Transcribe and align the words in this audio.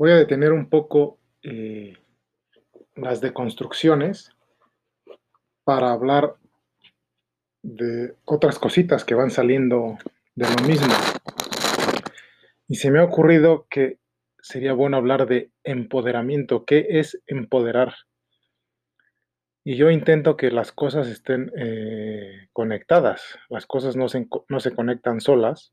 voy 0.00 0.12
a 0.12 0.16
detener 0.16 0.54
un 0.54 0.70
poco 0.70 1.18
eh, 1.42 1.92
las 2.94 3.20
deconstrucciones 3.20 4.34
para 5.62 5.92
hablar 5.92 6.36
de 7.62 8.14
otras 8.24 8.58
cositas 8.58 9.04
que 9.04 9.14
van 9.14 9.30
saliendo 9.30 9.98
de 10.34 10.46
lo 10.48 10.66
mismo. 10.66 10.88
Y 12.66 12.76
se 12.76 12.90
me 12.90 13.00
ha 13.00 13.04
ocurrido 13.04 13.66
que 13.68 13.98
sería 14.38 14.72
bueno 14.72 14.96
hablar 14.96 15.26
de 15.26 15.50
empoderamiento. 15.64 16.64
¿Qué 16.64 16.86
es 16.88 17.20
empoderar? 17.26 17.92
Y 19.64 19.76
yo 19.76 19.90
intento 19.90 20.38
que 20.38 20.50
las 20.50 20.72
cosas 20.72 21.08
estén 21.08 21.52
eh, 21.58 22.48
conectadas. 22.54 23.38
Las 23.50 23.66
cosas 23.66 23.96
no 23.96 24.08
se, 24.08 24.26
no 24.48 24.60
se 24.60 24.74
conectan 24.74 25.20
solas. 25.20 25.72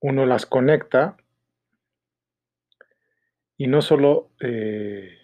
Uno 0.00 0.26
las 0.26 0.46
conecta 0.46 1.16
y 3.56 3.66
no 3.66 3.82
solo 3.82 4.30
eh, 4.40 5.18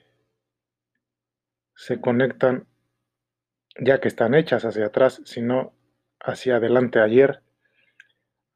se 1.75 2.01
conectan 2.01 2.67
ya 3.81 4.01
que 4.01 4.09
están 4.09 4.35
hechas 4.35 4.65
hacia 4.65 4.87
atrás, 4.87 5.23
sino 5.25 5.73
hacia 6.21 6.57
adelante. 6.57 7.01
Ayer 7.01 7.43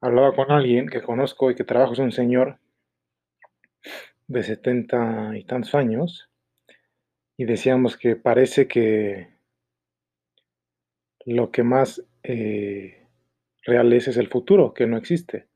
hablaba 0.01 0.35
con 0.35 0.51
alguien 0.51 0.89
que 0.89 1.01
conozco 1.01 1.49
y 1.49 1.55
que 1.55 1.63
trabaja, 1.63 1.93
es 1.93 1.99
un 1.99 2.11
señor 2.11 2.59
de 4.27 4.43
setenta 4.43 5.31
y 5.37 5.45
tantos 5.45 5.75
años, 5.75 6.29
y 7.37 7.45
decíamos 7.45 7.97
que 7.97 8.15
parece 8.15 8.67
que 8.67 9.33
lo 11.25 11.51
que 11.51 11.63
más 11.63 12.03
eh, 12.23 13.07
real 13.63 13.93
es 13.93 14.07
es 14.07 14.17
el 14.17 14.27
futuro, 14.27 14.73
que 14.73 14.87
no 14.87 14.97
existe. 14.97 15.47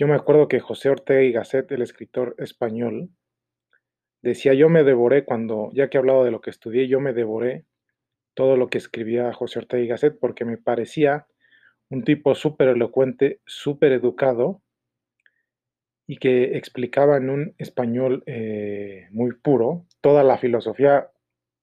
Yo 0.00 0.06
me 0.06 0.14
acuerdo 0.14 0.48
que 0.48 0.60
José 0.60 0.88
Ortega 0.88 1.20
y 1.20 1.30
Gasset, 1.30 1.70
el 1.72 1.82
escritor 1.82 2.34
español, 2.38 3.10
decía, 4.22 4.54
yo 4.54 4.70
me 4.70 4.82
devoré 4.82 5.26
cuando, 5.26 5.68
ya 5.74 5.90
que 5.90 5.98
he 5.98 6.00
hablado 6.00 6.24
de 6.24 6.30
lo 6.30 6.40
que 6.40 6.48
estudié, 6.48 6.88
yo 6.88 7.00
me 7.00 7.12
devoré 7.12 7.66
todo 8.32 8.56
lo 8.56 8.68
que 8.68 8.78
escribía 8.78 9.30
José 9.34 9.58
Ortega 9.58 9.82
y 9.82 9.88
Gasset 9.88 10.18
porque 10.18 10.46
me 10.46 10.56
parecía 10.56 11.26
un 11.90 12.02
tipo 12.02 12.34
súper 12.34 12.68
elocuente, 12.68 13.42
súper 13.44 13.92
educado 13.92 14.62
y 16.06 16.16
que 16.16 16.56
explicaba 16.56 17.18
en 17.18 17.28
un 17.28 17.54
español 17.58 18.22
eh, 18.24 19.06
muy 19.10 19.32
puro 19.32 19.84
toda 20.00 20.24
la 20.24 20.38
filosofía 20.38 21.10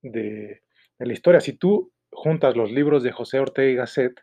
de, 0.04 0.62
la 1.00 1.14
historia. 1.14 1.40
Si 1.40 1.54
tú 1.54 1.92
juntas 2.12 2.56
los 2.56 2.72
libros 2.72 3.02
de 3.02 3.14
José 3.14 3.40
Ortega 3.40 3.72
y 3.72 3.76
Gasset, 3.76 4.14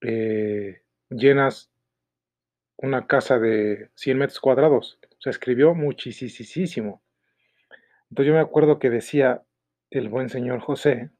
eh, 0.00 0.82
llenas 1.08 1.70
una 2.82 3.06
casa 3.06 3.38
de 3.38 3.90
100 3.94 4.18
metros 4.18 4.40
cuadrados. 4.40 4.98
Se 5.18 5.30
escribió 5.30 5.74
muchísimo. 5.74 7.02
Entonces 8.08 8.28
yo 8.28 8.34
me 8.34 8.40
acuerdo 8.40 8.78
que 8.78 8.90
decía 8.90 9.42
el 9.90 10.08
buen 10.08 10.28
señor 10.28 10.60
José 10.60 11.10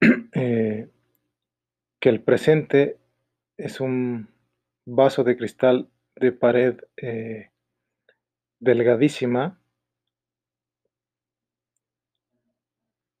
eh, 0.34 0.88
que 2.00 2.08
el 2.08 2.22
presente 2.22 2.98
es 3.56 3.80
un 3.80 4.28
vaso 4.86 5.24
de 5.24 5.36
cristal 5.36 5.88
de 6.16 6.32
pared 6.32 6.80
eh, 6.96 7.50
delgadísima, 8.60 9.58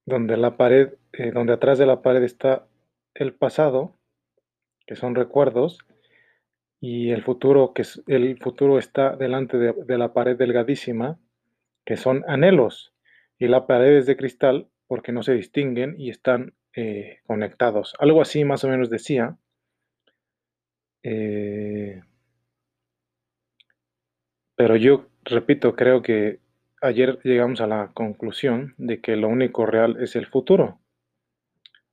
donde 0.06 0.36
la 0.36 0.56
pared, 0.56 0.94
eh, 1.12 1.32
donde 1.32 1.54
atrás 1.54 1.78
de 1.78 1.86
la 1.86 2.02
pared 2.02 2.22
está 2.22 2.68
el 3.14 3.34
pasado, 3.34 3.96
que 4.86 4.96
son 4.96 5.14
recuerdos, 5.14 5.78
y 6.80 7.12
el 7.12 7.22
futuro, 7.22 7.72
que 7.72 7.82
es, 7.82 8.02
el 8.08 8.38
futuro 8.38 8.78
está 8.78 9.16
delante 9.16 9.56
de, 9.56 9.98
la 9.98 10.12
pared 10.12 10.36
delgadísima, 10.36 11.18
que 11.86 11.96
son 11.96 12.24
anhelos, 12.28 12.92
y 13.38 13.48
la 13.48 13.66
pared 13.66 13.96
es 13.96 14.06
de 14.06 14.16
cristal 14.16 14.68
porque 14.86 15.10
no 15.10 15.22
se 15.22 15.32
distinguen 15.32 15.94
y 15.98 16.10
están 16.10 16.52
eh, 16.74 17.20
conectados. 17.26 17.94
Algo 17.98 18.20
así 18.20 18.44
más 18.44 18.64
o 18.64 18.68
menos 18.68 18.90
decía. 18.90 19.38
Eh, 21.02 22.02
pero 24.56 24.76
yo, 24.76 25.06
repito, 25.24 25.74
creo 25.74 26.02
que 26.02 26.40
ayer 26.82 27.18
llegamos 27.24 27.62
a 27.62 27.66
la 27.66 27.92
conclusión 27.94 28.74
de 28.76 29.00
que 29.00 29.16
lo 29.16 29.28
único 29.28 29.64
real 29.64 29.96
es 30.00 30.16
el 30.16 30.26
futuro, 30.26 30.80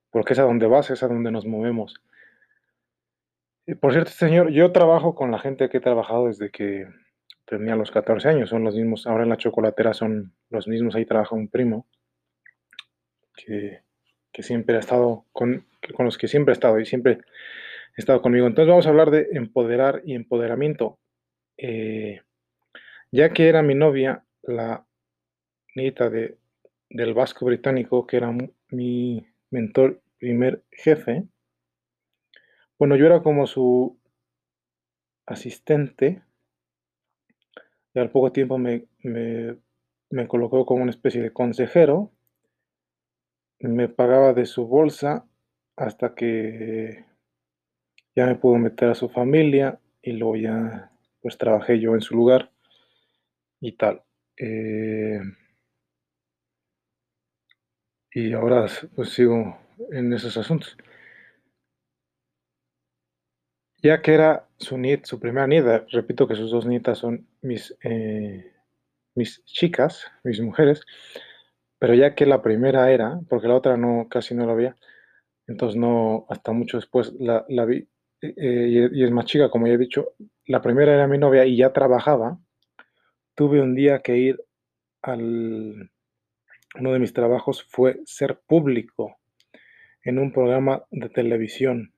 porque 0.09 0.33
es 0.33 0.39
a 0.39 0.43
donde 0.43 0.67
vas, 0.67 0.89
es 0.89 1.01
a 1.01 1.07
donde 1.07 1.31
nos 1.31 1.45
movemos. 1.45 2.01
Por 3.79 3.93
cierto, 3.93 4.11
señor, 4.11 4.51
yo 4.51 4.71
trabajo 4.71 5.15
con 5.15 5.31
la 5.31 5.39
gente 5.39 5.69
que 5.69 5.77
he 5.77 5.81
trabajado 5.81 6.27
desde 6.27 6.49
que 6.49 6.87
tenía 7.45 7.75
los 7.75 7.91
14 7.91 8.27
años, 8.27 8.49
son 8.49 8.63
los 8.63 8.75
mismos, 8.75 9.07
ahora 9.07 9.23
en 9.23 9.29
la 9.29 9.37
chocolatera 9.37 9.93
son 9.93 10.33
los 10.49 10.67
mismos, 10.67 10.95
ahí 10.95 11.05
trabaja 11.05 11.35
un 11.35 11.47
primo 11.47 11.87
que, 13.35 13.81
siempre 14.41 14.77
ha 14.77 14.79
estado 14.79 15.25
con, 15.31 15.67
los 15.99 16.17
que 16.17 16.27
siempre 16.27 16.51
he 16.51 16.53
estado 16.53 16.79
y 16.79 16.85
siempre 16.85 17.13
he 17.13 18.01
estado 18.01 18.21
conmigo. 18.21 18.47
Entonces 18.47 18.69
vamos 18.69 18.87
a 18.87 18.89
hablar 18.89 19.11
de 19.11 19.27
empoderar 19.33 20.01
y 20.05 20.15
empoderamiento. 20.15 20.99
Eh, 21.57 22.21
ya 23.11 23.29
que 23.29 23.49
era 23.49 23.61
mi 23.61 23.75
novia, 23.75 24.23
la 24.41 24.85
nieta 25.75 26.09
de, 26.09 26.37
del 26.89 27.13
vasco 27.13 27.45
británico, 27.45 28.07
que 28.07 28.17
era 28.17 28.35
mi 28.69 29.27
mentor, 29.51 30.01
primer 30.17 30.63
jefe, 30.71 31.25
bueno, 32.81 32.95
yo 32.95 33.05
era 33.05 33.21
como 33.21 33.45
su 33.45 33.95
asistente 35.27 36.23
y 37.93 37.99
al 37.99 38.09
poco 38.09 38.31
tiempo 38.31 38.57
me, 38.57 38.87
me, 39.03 40.27
colocó 40.27 40.65
como 40.65 40.81
una 40.81 40.89
especie 40.89 41.21
de 41.21 41.31
consejero, 41.31 42.11
me 43.59 43.87
pagaba 43.87 44.33
de 44.33 44.47
su 44.47 44.65
bolsa 44.65 45.27
hasta 45.75 46.15
que 46.15 47.05
ya 48.15 48.25
me 48.25 48.33
pudo 48.33 48.57
meter 48.57 48.89
a 48.89 48.95
su 48.95 49.09
familia 49.09 49.79
y 50.01 50.13
luego 50.13 50.37
ya 50.37 50.91
pues 51.21 51.37
trabajé 51.37 51.79
yo 51.79 51.93
en 51.93 52.01
su 52.01 52.15
lugar 52.15 52.49
y 53.59 53.73
tal. 53.73 54.01
Eh, 54.37 55.21
y 58.11 58.33
ahora 58.33 58.65
pues 58.95 59.09
sigo 59.09 59.55
en 59.91 60.11
esos 60.13 60.35
asuntos. 60.35 60.75
Ya 63.83 64.01
que 64.01 64.13
era 64.13 64.47
su 64.57 64.77
nieta, 64.77 65.05
su 65.05 65.19
primera 65.19 65.47
nieta, 65.47 65.85
repito 65.91 66.27
que 66.27 66.35
sus 66.35 66.51
dos 66.51 66.65
nietas 66.65 66.99
son 66.99 67.27
mis, 67.41 67.75
eh, 67.83 68.53
mis 69.15 69.43
chicas, 69.45 70.05
mis 70.23 70.39
mujeres, 70.39 70.81
pero 71.79 71.95
ya 71.95 72.13
que 72.13 72.27
la 72.27 72.43
primera 72.43 72.91
era, 72.91 73.19
porque 73.27 73.47
la 73.47 73.55
otra 73.55 73.77
no, 73.77 74.07
casi 74.09 74.35
no 74.35 74.45
la 74.45 74.53
veía, 74.53 74.77
entonces 75.47 75.77
no, 75.79 76.27
hasta 76.29 76.51
mucho 76.51 76.77
después 76.77 77.13
la, 77.19 77.43
vi, 77.65 77.87
eh, 78.21 78.89
y, 78.93 79.03
es 79.03 79.11
más 79.11 79.25
chica, 79.25 79.49
como 79.49 79.67
ya 79.67 79.73
he 79.73 79.77
dicho, 79.77 80.13
la 80.45 80.61
primera 80.61 80.93
era 80.93 81.07
mi 81.07 81.17
novia 81.17 81.45
y 81.45 81.57
ya 81.57 81.73
trabajaba, 81.73 82.39
tuve 83.35 83.61
un 83.61 83.73
día 83.73 84.01
que 84.03 84.17
ir 84.17 84.43
al, 85.01 85.89
uno 86.75 86.93
de 86.93 86.99
mis 86.99 87.13
trabajos 87.13 87.63
fue 87.63 87.99
ser 88.05 88.39
público 88.45 89.17
en 90.03 90.19
un 90.19 90.31
programa 90.31 90.83
de 90.91 91.09
televisión 91.09 91.93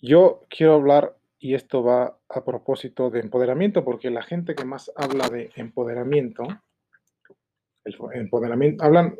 yo 0.00 0.44
quiero 0.48 0.74
hablar, 0.74 1.16
y 1.38 1.54
esto 1.54 1.82
va 1.82 2.18
a 2.28 2.44
propósito 2.44 3.10
de 3.10 3.20
empoderamiento, 3.20 3.84
porque 3.84 4.10
la 4.10 4.22
gente 4.22 4.54
que 4.54 4.64
más 4.64 4.90
habla 4.96 5.28
de 5.28 5.50
empoderamiento, 5.56 6.44
el 7.84 7.96
empoderamiento, 8.14 8.84
hablan, 8.84 9.16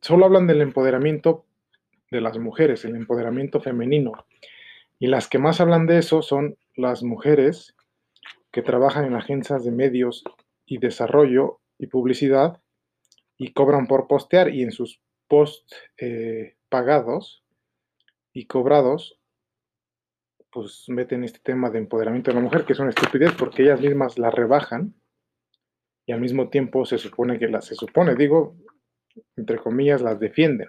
solo 0.00 0.26
hablan 0.26 0.46
del 0.46 0.60
empoderamiento 0.60 1.46
de 2.10 2.20
las 2.20 2.38
mujeres, 2.38 2.84
el 2.84 2.96
empoderamiento 2.96 3.60
femenino. 3.60 4.12
Y 4.98 5.06
las 5.06 5.28
que 5.28 5.38
más 5.38 5.60
hablan 5.60 5.86
de 5.86 5.98
eso 5.98 6.22
son 6.22 6.56
las 6.76 7.02
mujeres 7.02 7.74
que 8.52 8.62
trabajan 8.62 9.04
en 9.04 9.14
agencias 9.14 9.64
de 9.64 9.72
medios 9.72 10.22
y 10.66 10.78
desarrollo 10.78 11.60
y 11.78 11.88
publicidad 11.88 12.60
y 13.36 13.52
cobran 13.52 13.86
por 13.86 14.06
postear 14.06 14.48
y 14.50 14.62
en 14.62 14.70
sus 14.70 15.00
posts 15.28 15.74
eh, 15.98 16.56
pagados 16.68 17.42
y 18.32 18.46
cobrados 18.46 19.18
pues 20.54 20.84
meten 20.86 21.24
este 21.24 21.40
tema 21.40 21.68
de 21.68 21.80
empoderamiento 21.80 22.30
de 22.30 22.36
la 22.36 22.42
mujer, 22.42 22.64
que 22.64 22.74
es 22.74 22.78
una 22.78 22.90
estupidez 22.90 23.32
porque 23.32 23.64
ellas 23.64 23.80
mismas 23.80 24.18
la 24.18 24.30
rebajan 24.30 24.94
y 26.06 26.12
al 26.12 26.20
mismo 26.20 26.48
tiempo 26.48 26.86
se 26.86 26.96
supone 26.96 27.40
que 27.40 27.48
las, 27.48 27.66
se 27.66 27.74
supone, 27.74 28.14
digo, 28.14 28.56
entre 29.36 29.58
comillas, 29.58 30.00
las 30.00 30.20
defienden. 30.20 30.68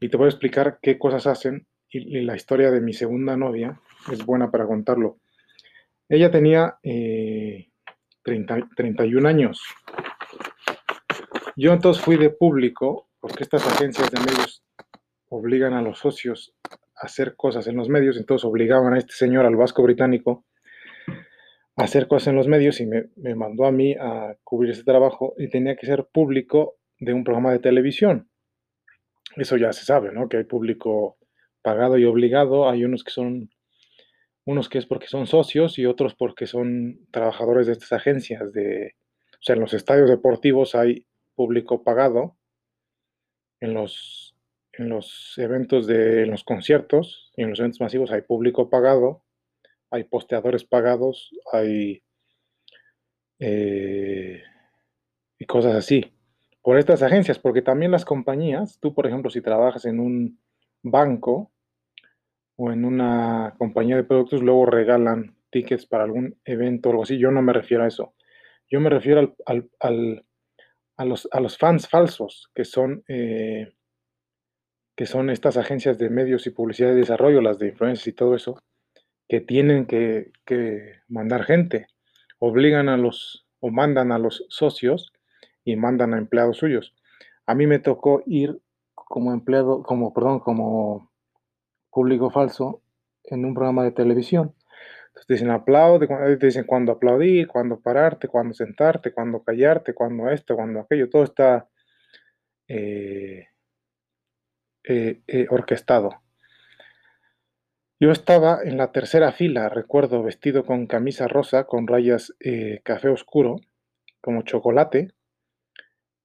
Y 0.00 0.08
te 0.08 0.16
voy 0.16 0.26
a 0.26 0.28
explicar 0.28 0.78
qué 0.80 1.00
cosas 1.00 1.26
hacen 1.26 1.66
y, 1.88 2.20
la 2.20 2.36
historia 2.36 2.70
de 2.70 2.80
mi 2.80 2.92
segunda 2.92 3.36
novia 3.36 3.80
es 4.10 4.24
buena 4.24 4.52
para 4.52 4.66
contarlo. 4.66 5.18
Ella 6.08 6.30
tenía 6.30 6.78
31 6.82 9.26
eh, 9.26 9.28
años. 9.28 9.60
Yo 11.56 11.72
entonces 11.72 12.02
fui 12.02 12.16
de 12.16 12.30
público, 12.30 13.08
porque 13.20 13.42
estas 13.42 13.66
agencias 13.66 14.10
de 14.10 14.20
medios 14.20 14.64
obligan 15.28 15.74
a 15.74 15.82
los 15.82 15.98
socios 15.98 16.54
hacer 17.02 17.34
cosas 17.36 17.66
en 17.66 17.76
los 17.76 17.88
medios, 17.88 18.16
entonces 18.16 18.44
obligaban 18.44 18.94
a 18.94 18.98
este 18.98 19.12
señor, 19.12 19.44
al 19.44 19.56
vasco 19.56 19.82
británico, 19.82 20.44
a 21.76 21.84
hacer 21.84 22.06
cosas 22.06 22.28
en 22.28 22.36
los 22.36 22.46
medios 22.46 22.80
y 22.80 22.86
me, 22.86 23.06
me 23.16 23.34
mandó 23.34 23.66
a 23.66 23.72
mí 23.72 23.94
a 23.98 24.36
cubrir 24.44 24.70
ese 24.70 24.84
trabajo 24.84 25.34
y 25.36 25.48
tenía 25.48 25.74
que 25.76 25.86
ser 25.86 26.06
público 26.06 26.76
de 26.98 27.12
un 27.12 27.24
programa 27.24 27.50
de 27.52 27.58
televisión. 27.58 28.30
Eso 29.36 29.56
ya 29.56 29.72
se 29.72 29.84
sabe, 29.84 30.12
¿no? 30.12 30.28
Que 30.28 30.36
hay 30.36 30.44
público 30.44 31.16
pagado 31.62 31.98
y 31.98 32.04
obligado, 32.04 32.68
hay 32.68 32.84
unos 32.84 33.02
que 33.02 33.10
son, 33.10 33.50
unos 34.44 34.68
que 34.68 34.78
es 34.78 34.86
porque 34.86 35.08
son 35.08 35.26
socios 35.26 35.78
y 35.78 35.86
otros 35.86 36.14
porque 36.14 36.46
son 36.46 37.00
trabajadores 37.10 37.66
de 37.66 37.72
estas 37.72 37.92
agencias 37.92 38.52
de, 38.52 38.94
o 39.32 39.42
sea, 39.42 39.54
en 39.54 39.60
los 39.60 39.74
estadios 39.74 40.08
deportivos 40.08 40.76
hay 40.76 41.06
público 41.34 41.82
pagado, 41.82 42.36
en 43.60 43.74
los, 43.74 44.31
en 44.72 44.88
los 44.88 45.34
eventos 45.36 45.86
de, 45.86 46.22
en 46.22 46.30
los 46.30 46.44
conciertos 46.44 47.32
y 47.36 47.42
en 47.42 47.50
los 47.50 47.58
eventos 47.60 47.80
masivos 47.80 48.10
hay 48.10 48.22
público 48.22 48.70
pagado, 48.70 49.24
hay 49.90 50.04
posteadores 50.04 50.64
pagados, 50.64 51.30
hay 51.52 52.02
eh, 53.38 54.42
y 55.38 55.44
cosas 55.46 55.74
así 55.74 56.12
por 56.62 56.78
estas 56.78 57.02
agencias, 57.02 57.38
porque 57.38 57.60
también 57.60 57.90
las 57.90 58.04
compañías, 58.04 58.78
tú 58.80 58.94
por 58.94 59.06
ejemplo, 59.06 59.30
si 59.30 59.40
trabajas 59.40 59.84
en 59.84 59.98
un 59.98 60.38
banco 60.82 61.50
o 62.56 62.70
en 62.70 62.84
una 62.84 63.54
compañía 63.58 63.96
de 63.96 64.04
productos, 64.04 64.42
luego 64.42 64.66
regalan 64.66 65.36
tickets 65.50 65.86
para 65.86 66.04
algún 66.04 66.38
evento 66.44 66.88
o 66.88 66.92
algo 66.92 67.02
así. 67.02 67.18
Yo 67.18 67.30
no 67.30 67.42
me 67.42 67.52
refiero 67.52 67.82
a 67.82 67.88
eso. 67.88 68.14
Yo 68.70 68.80
me 68.80 68.90
refiero 68.90 69.34
al, 69.44 69.70
a, 69.80 69.90
los, 71.04 71.28
a, 71.30 71.40
los, 71.40 71.58
fans 71.58 71.88
falsos, 71.88 72.48
que 72.54 72.64
son, 72.64 73.02
eh, 73.08 73.72
son 75.06 75.30
estas 75.30 75.56
agencias 75.56 75.98
de 75.98 76.10
medios 76.10 76.46
y 76.46 76.50
publicidad 76.50 76.90
de 76.90 76.96
desarrollo, 76.96 77.40
las 77.40 77.58
de 77.58 77.68
influencers 77.68 78.08
y 78.08 78.12
todo 78.12 78.34
eso, 78.34 78.62
que 79.28 79.40
tienen 79.40 79.86
que, 79.86 80.32
mandar 81.08 81.44
gente. 81.44 81.86
Obligan 82.38 82.88
a 82.88 82.96
los 82.96 83.46
o 83.60 83.70
mandan 83.70 84.12
a 84.12 84.18
los 84.18 84.44
socios 84.48 85.12
y 85.64 85.76
mandan 85.76 86.14
a 86.14 86.18
empleados 86.18 86.58
suyos. 86.58 86.94
A 87.46 87.54
mí 87.54 87.66
me 87.66 87.78
tocó 87.78 88.22
ir 88.26 88.60
como 88.94 89.32
empleado, 89.32 89.82
como, 89.82 90.12
perdón, 90.12 90.40
como 90.40 91.10
público 91.90 92.30
falso 92.30 92.82
en 93.24 93.44
un 93.44 93.54
programa 93.54 93.84
de 93.84 93.92
televisión. 93.92 94.54
Entonces 95.08 95.26
te 95.26 95.34
dicen 95.34 95.50
aplaude, 95.50 96.08
te 96.38 96.46
dicen 96.46 96.64
cuándo 96.64 96.92
aplaudir, 96.92 97.46
cuándo 97.46 97.80
pararte, 97.80 98.28
cuándo 98.28 98.54
sentarte, 98.54 99.12
cuándo 99.12 99.42
callarte, 99.42 99.94
cuándo 99.94 100.30
esto, 100.30 100.56
cuándo 100.56 100.80
aquello, 100.80 101.08
todo 101.10 101.24
está 101.24 101.68
eh, 102.66 103.46
eh, 104.84 105.20
eh, 105.26 105.46
orquestado. 105.50 106.22
Yo 108.00 108.10
estaba 108.10 108.60
en 108.64 108.78
la 108.78 108.90
tercera 108.92 109.32
fila, 109.32 109.68
recuerdo, 109.68 110.22
vestido 110.22 110.64
con 110.64 110.86
camisa 110.86 111.28
rosa, 111.28 111.64
con 111.64 111.86
rayas 111.86 112.34
café 112.82 113.08
oscuro, 113.08 113.60
como 114.20 114.42
chocolate, 114.42 115.12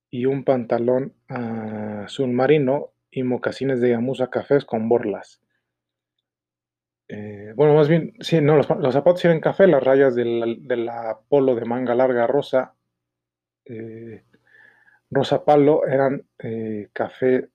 y 0.09 0.25
un 0.25 0.43
pantalón 0.43 1.13
azul 1.27 2.31
marino 2.31 2.93
y 3.11 3.23
mocasines 3.23 3.79
de 3.79 3.91
gamuza 3.91 4.29
cafés 4.29 4.65
con 4.65 4.89
borlas. 4.89 5.39
Eh, 7.09 7.53
bueno, 7.55 7.73
más 7.73 7.87
bien, 7.87 8.13
sí, 8.19 8.41
no, 8.41 8.57
los, 8.57 8.67
zapatos 8.67 9.23
eran 9.23 9.39
café, 9.39 9.65
las 9.67 9.81
rayas 9.83 10.13
del, 10.13 10.67
de 10.67 10.77
la 10.77 11.19
polo 11.29 11.55
de 11.55 11.65
manga 11.65 11.95
larga 11.95 12.27
rosa, 12.27 12.73
eh, 13.65 14.23
rosa 15.09 15.45
palo, 15.45 15.87
eran 15.87 16.25
eh, 16.39 16.89
café 16.91 17.49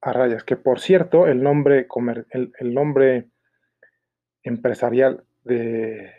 a 0.00 0.12
rayas, 0.12 0.44
que 0.44 0.56
por 0.56 0.80
cierto, 0.80 1.26
el 1.26 1.42
nombre, 1.42 1.86
el, 2.30 2.52
el 2.58 2.74
nombre 2.74 3.30
empresarial 4.42 5.24
de, 5.44 6.12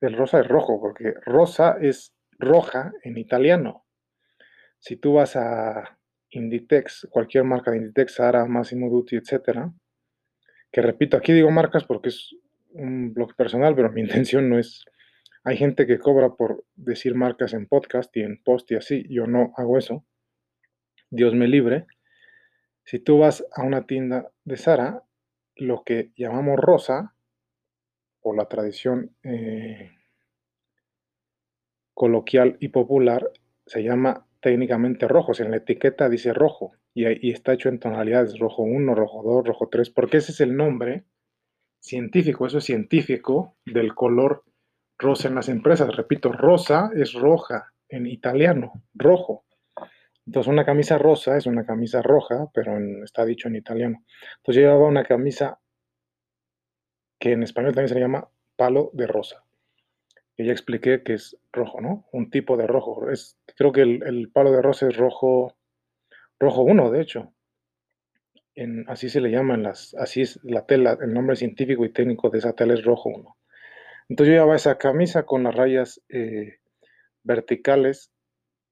del 0.00 0.16
rosa 0.16 0.40
es 0.40 0.48
rojo, 0.48 0.80
porque 0.80 1.14
rosa 1.24 1.76
es 1.80 2.14
roja 2.38 2.92
en 3.02 3.18
italiano. 3.18 3.84
Si 4.78 4.96
tú 4.96 5.14
vas 5.14 5.36
a 5.36 5.98
Inditex, 6.30 7.08
cualquier 7.10 7.44
marca 7.44 7.70
de 7.70 7.78
Inditex, 7.78 8.14
Sara, 8.14 8.44
Massimo 8.46 8.90
Dutti, 8.90 9.16
etcétera, 9.16 9.72
que 10.70 10.82
repito, 10.82 11.16
aquí 11.16 11.32
digo 11.32 11.50
marcas 11.50 11.84
porque 11.84 12.10
es 12.10 12.34
un 12.72 13.14
blog 13.14 13.34
personal, 13.34 13.74
pero 13.74 13.90
mi 13.90 14.00
intención 14.02 14.48
no 14.48 14.58
es. 14.58 14.84
Hay 15.44 15.56
gente 15.56 15.86
que 15.86 15.98
cobra 15.98 16.30
por 16.30 16.64
decir 16.74 17.14
marcas 17.14 17.54
en 17.54 17.66
podcast 17.66 18.14
y 18.16 18.22
en 18.22 18.42
post 18.42 18.70
y 18.72 18.74
así. 18.74 19.06
Yo 19.08 19.26
no 19.26 19.52
hago 19.56 19.78
eso. 19.78 20.04
Dios 21.08 21.34
me 21.34 21.46
libre. 21.46 21.86
Si 22.86 23.00
tú 23.00 23.18
vas 23.18 23.44
a 23.52 23.64
una 23.64 23.84
tienda 23.86 24.30
de 24.44 24.56
Sara, 24.56 25.02
lo 25.56 25.82
que 25.84 26.12
llamamos 26.16 26.56
rosa, 26.58 27.14
o 28.20 28.32
la 28.32 28.46
tradición 28.46 29.16
eh, 29.24 29.90
coloquial 31.94 32.56
y 32.60 32.68
popular, 32.68 33.28
se 33.66 33.82
llama 33.82 34.28
técnicamente 34.40 35.08
rojos. 35.08 35.40
En 35.40 35.50
la 35.50 35.56
etiqueta 35.56 36.08
dice 36.08 36.32
rojo 36.32 36.74
y, 36.94 37.30
está 37.32 37.54
hecho 37.54 37.68
en 37.68 37.80
tonalidades 37.80 38.38
rojo 38.38 38.62
1, 38.62 38.94
rojo 38.94 39.22
2, 39.24 39.46
rojo 39.46 39.68
3, 39.68 39.90
porque 39.90 40.18
ese 40.18 40.30
es 40.30 40.40
el 40.40 40.56
nombre 40.56 41.06
científico, 41.80 42.46
eso 42.46 42.58
es 42.58 42.64
científico 42.64 43.56
del 43.64 43.96
color 43.96 44.44
rosa 44.96 45.26
en 45.26 45.34
las 45.34 45.48
empresas. 45.48 45.94
Repito, 45.96 46.30
rosa 46.30 46.90
es 46.94 47.14
roja 47.14 47.72
en 47.88 48.06
italiano, 48.06 48.84
rojo. 48.94 49.45
Entonces 50.26 50.52
una 50.52 50.64
camisa 50.64 50.98
rosa 50.98 51.36
es 51.36 51.46
una 51.46 51.64
camisa 51.64 52.02
roja, 52.02 52.48
pero 52.52 52.76
está 53.04 53.24
dicho 53.24 53.48
en 53.48 53.56
italiano. 53.56 54.04
Entonces 54.38 54.62
yo 54.62 54.68
llevaba 54.68 54.88
una 54.88 55.04
camisa 55.04 55.60
que 57.18 57.32
en 57.32 57.42
español 57.42 57.74
también 57.74 57.88
se 57.88 58.00
llama 58.00 58.28
palo 58.56 58.90
de 58.92 59.06
rosa 59.06 59.46
que 60.36 60.44
ya 60.44 60.52
expliqué 60.52 61.02
que 61.02 61.14
es 61.14 61.36
rojo, 61.52 61.80
¿no? 61.80 62.06
Un 62.12 62.30
tipo 62.30 62.56
de 62.56 62.66
rojo. 62.66 63.10
Es, 63.10 63.38
creo 63.56 63.72
que 63.72 63.80
el, 63.82 64.30
palo 64.32 64.52
de 64.52 64.60
rosa 64.60 64.86
es 64.88 64.96
rojo, 64.96 65.56
rojo 66.38 66.62
1, 66.62 66.90
de 66.90 67.00
hecho. 67.00 67.32
Así 68.86 69.08
se 69.08 69.20
le 69.20 69.30
llaman 69.30 69.62
las, 69.62 69.94
así 69.94 70.22
es 70.22 70.40
la 70.42 70.64
tela, 70.64 70.96
el 71.00 71.12
nombre 71.12 71.36
científico 71.36 71.84
y 71.84 71.92
técnico 71.92 72.30
de 72.30 72.38
esa 72.38 72.54
tela 72.54 72.74
es 72.74 72.84
rojo 72.84 73.10
1. 73.10 73.36
Entonces 74.08 74.30
yo 74.30 74.34
llevaba 74.34 74.56
esa 74.56 74.78
camisa 74.78 75.24
con 75.24 75.42
las 75.42 75.54
rayas 75.54 76.02
eh, 76.08 76.58
verticales, 77.22 78.12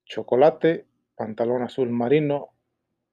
chocolate, 0.05 0.87
pantalón 1.17 1.63
azul 1.63 1.91
marino, 1.91 2.51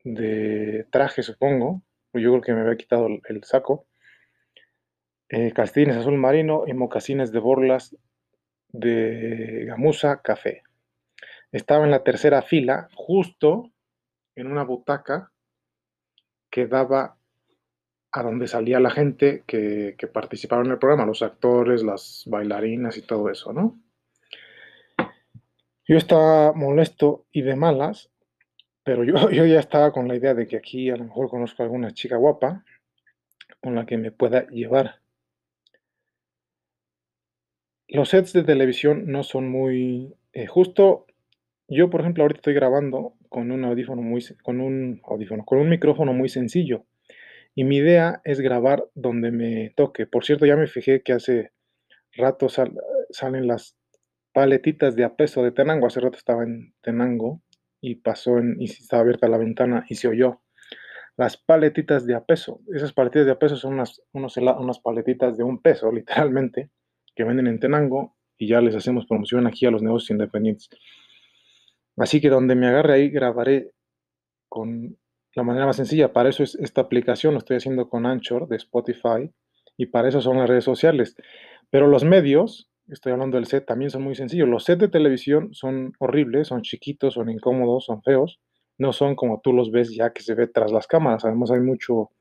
de 0.03 0.87
traje 0.89 1.23
supongo, 1.23 1.83
yo 2.13 2.31
creo 2.31 2.41
que 2.41 2.53
me 2.53 2.61
había 2.61 2.77
quitado 2.77 3.07
el, 3.07 3.43
saco, 3.43 3.85
eh, 5.29 5.51
castines 5.53 5.95
azul 5.95 6.17
marino 6.17 6.63
y 6.67 6.73
mocasines 6.73 7.31
de 7.31 7.39
borlas 7.39 7.95
de 8.69 9.65
gamuza 9.67 10.21
café. 10.21 10.63
Estaba 11.51 11.85
en 11.85 11.91
la 11.91 12.03
tercera 12.03 12.41
fila, 12.41 12.89
justo 12.95 13.71
en 14.35 14.47
una 14.47 14.63
butaca 14.63 15.31
que 16.49 16.67
daba 16.67 17.17
a 18.13 18.23
donde 18.23 18.47
salía 18.47 18.79
la 18.79 18.89
gente 18.89 19.43
que, 19.47 19.95
que 19.97 20.07
participaba 20.07 20.63
en 20.63 20.71
el 20.71 20.79
programa, 20.79 21.05
los 21.05 21.21
actores, 21.21 21.83
las 21.83 22.23
bailarinas 22.27 22.97
y 22.97 23.03
todo 23.03 23.29
eso, 23.29 23.53
¿no? 23.53 23.79
Yo 25.87 25.97
estaba 25.97 26.53
molesto 26.53 27.25
y 27.31 27.41
de 27.41 27.55
malas, 27.55 28.09
pero 28.83 29.03
yo, 29.03 29.13
yo 29.31 29.45
ya 29.45 29.59
estaba 29.59 29.91
con 29.91 30.07
la 30.07 30.15
idea 30.15 30.33
de 30.33 30.47
que 30.47 30.57
aquí 30.57 30.89
a 30.89 30.95
lo 30.95 31.05
mejor 31.05 31.29
conozco 31.29 31.63
a 31.63 31.65
alguna 31.65 31.91
chica 31.91 32.17
guapa 32.17 32.63
con 33.61 33.75
la 33.75 33.85
que 33.85 33.97
me 33.97 34.11
pueda 34.11 34.47
llevar 34.47 35.01
los 37.91 38.09
sets 38.09 38.31
de 38.31 38.43
televisión 38.43 39.11
no 39.11 39.23
son 39.23 39.49
muy 39.49 40.15
eh, 40.33 40.47
justo. 40.47 41.05
Yo, 41.67 41.89
por 41.89 42.01
ejemplo, 42.01 42.23
ahorita 42.23 42.39
estoy 42.39 42.53
grabando 42.53 43.15
con 43.29 43.51
un 43.51 43.65
audífono 43.65 44.01
muy 44.01 44.25
con 44.43 44.61
un 44.61 45.01
audífono, 45.03 45.45
con 45.45 45.59
un 45.59 45.69
micrófono 45.69 46.13
muy 46.13 46.29
sencillo. 46.29 46.85
Y 47.53 47.65
mi 47.65 47.77
idea 47.77 48.21
es 48.23 48.39
grabar 48.39 48.85
donde 48.95 49.31
me 49.31 49.71
toque. 49.75 50.07
Por 50.07 50.23
cierto, 50.23 50.45
ya 50.45 50.55
me 50.55 50.67
fijé 50.67 51.01
que 51.01 51.11
hace 51.11 51.51
rato 52.13 52.47
salen 52.47 53.47
las 53.47 53.75
paletitas 54.33 54.95
de 54.95 55.03
apeso 55.03 55.43
de 55.43 55.51
Tenango. 55.51 55.87
Hace 55.87 55.99
rato 55.99 56.17
estaba 56.17 56.43
en 56.43 56.73
Tenango 56.81 57.41
y 57.79 57.95
pasó 57.95 58.39
y 58.59 58.65
estaba 58.65 59.01
abierta 59.01 59.27
la 59.27 59.37
ventana 59.37 59.85
y 59.89 59.95
se 59.95 60.07
oyó. 60.07 60.41
Las 61.17 61.37
paletitas 61.37 62.05
de 62.05 62.15
apeso. 62.15 62.61
Esas 62.73 62.93
paletitas 62.93 63.25
de 63.25 63.33
apeso 63.33 63.57
son 63.57 63.73
unas, 63.73 64.01
unas 64.13 64.79
paletitas 64.79 65.37
de 65.37 65.43
un 65.43 65.61
peso, 65.61 65.91
literalmente 65.93 66.71
que 67.15 67.23
venden 67.23 67.47
en 67.47 67.59
Tenango 67.59 68.15
y 68.37 68.47
ya 68.47 68.61
les 68.61 68.75
hacemos 68.75 69.05
promoción 69.05 69.45
aquí 69.45 69.65
a 69.65 69.71
los 69.71 69.83
negocios 69.83 70.11
independientes. 70.11 70.69
Así 71.97 72.21
que 72.21 72.29
donde 72.29 72.55
me 72.55 72.67
agarre 72.67 72.93
ahí 72.93 73.09
grabaré 73.09 73.71
con 74.47 74.97
la 75.35 75.43
manera 75.43 75.65
más 75.65 75.75
sencilla. 75.75 76.13
Para 76.13 76.29
eso 76.29 76.43
es 76.43 76.55
esta 76.55 76.81
aplicación, 76.81 77.33
lo 77.33 77.39
estoy 77.39 77.57
haciendo 77.57 77.89
con 77.89 78.05
Anchor 78.05 78.47
de 78.47 78.55
Spotify 78.55 79.29
y 79.77 79.87
para 79.87 80.09
eso 80.09 80.21
son 80.21 80.37
las 80.37 80.49
redes 80.49 80.63
sociales. 80.63 81.15
Pero 81.69 81.87
los 81.87 82.03
medios, 82.03 82.70
estoy 82.93 83.13
hablando 83.13 83.37
del 83.37 83.47
set, 83.47 83.65
también 83.65 83.91
son 83.91 84.03
muy 84.03 84.15
sencillos. 84.15 84.47
Los 84.47 84.65
sets 84.65 84.81
de 84.81 84.87
televisión 84.87 85.53
son 85.53 85.93
horribles, 85.99 86.47
son 86.47 86.61
chiquitos, 86.61 87.15
son 87.15 87.29
incómodos, 87.29 87.85
son 87.85 88.01
feos. 88.03 88.39
No 88.77 88.93
son 88.93 89.15
como 89.15 89.41
tú 89.41 89.53
los 89.53 89.71
ves 89.71 89.93
ya 89.95 90.11
que 90.11 90.23
se 90.23 90.33
ve 90.33 90.47
tras 90.47 90.71
las 90.71 90.87
cámaras. 90.87 91.25
Además 91.25 91.51
hay 91.51 91.59
mucho, 91.59 92.11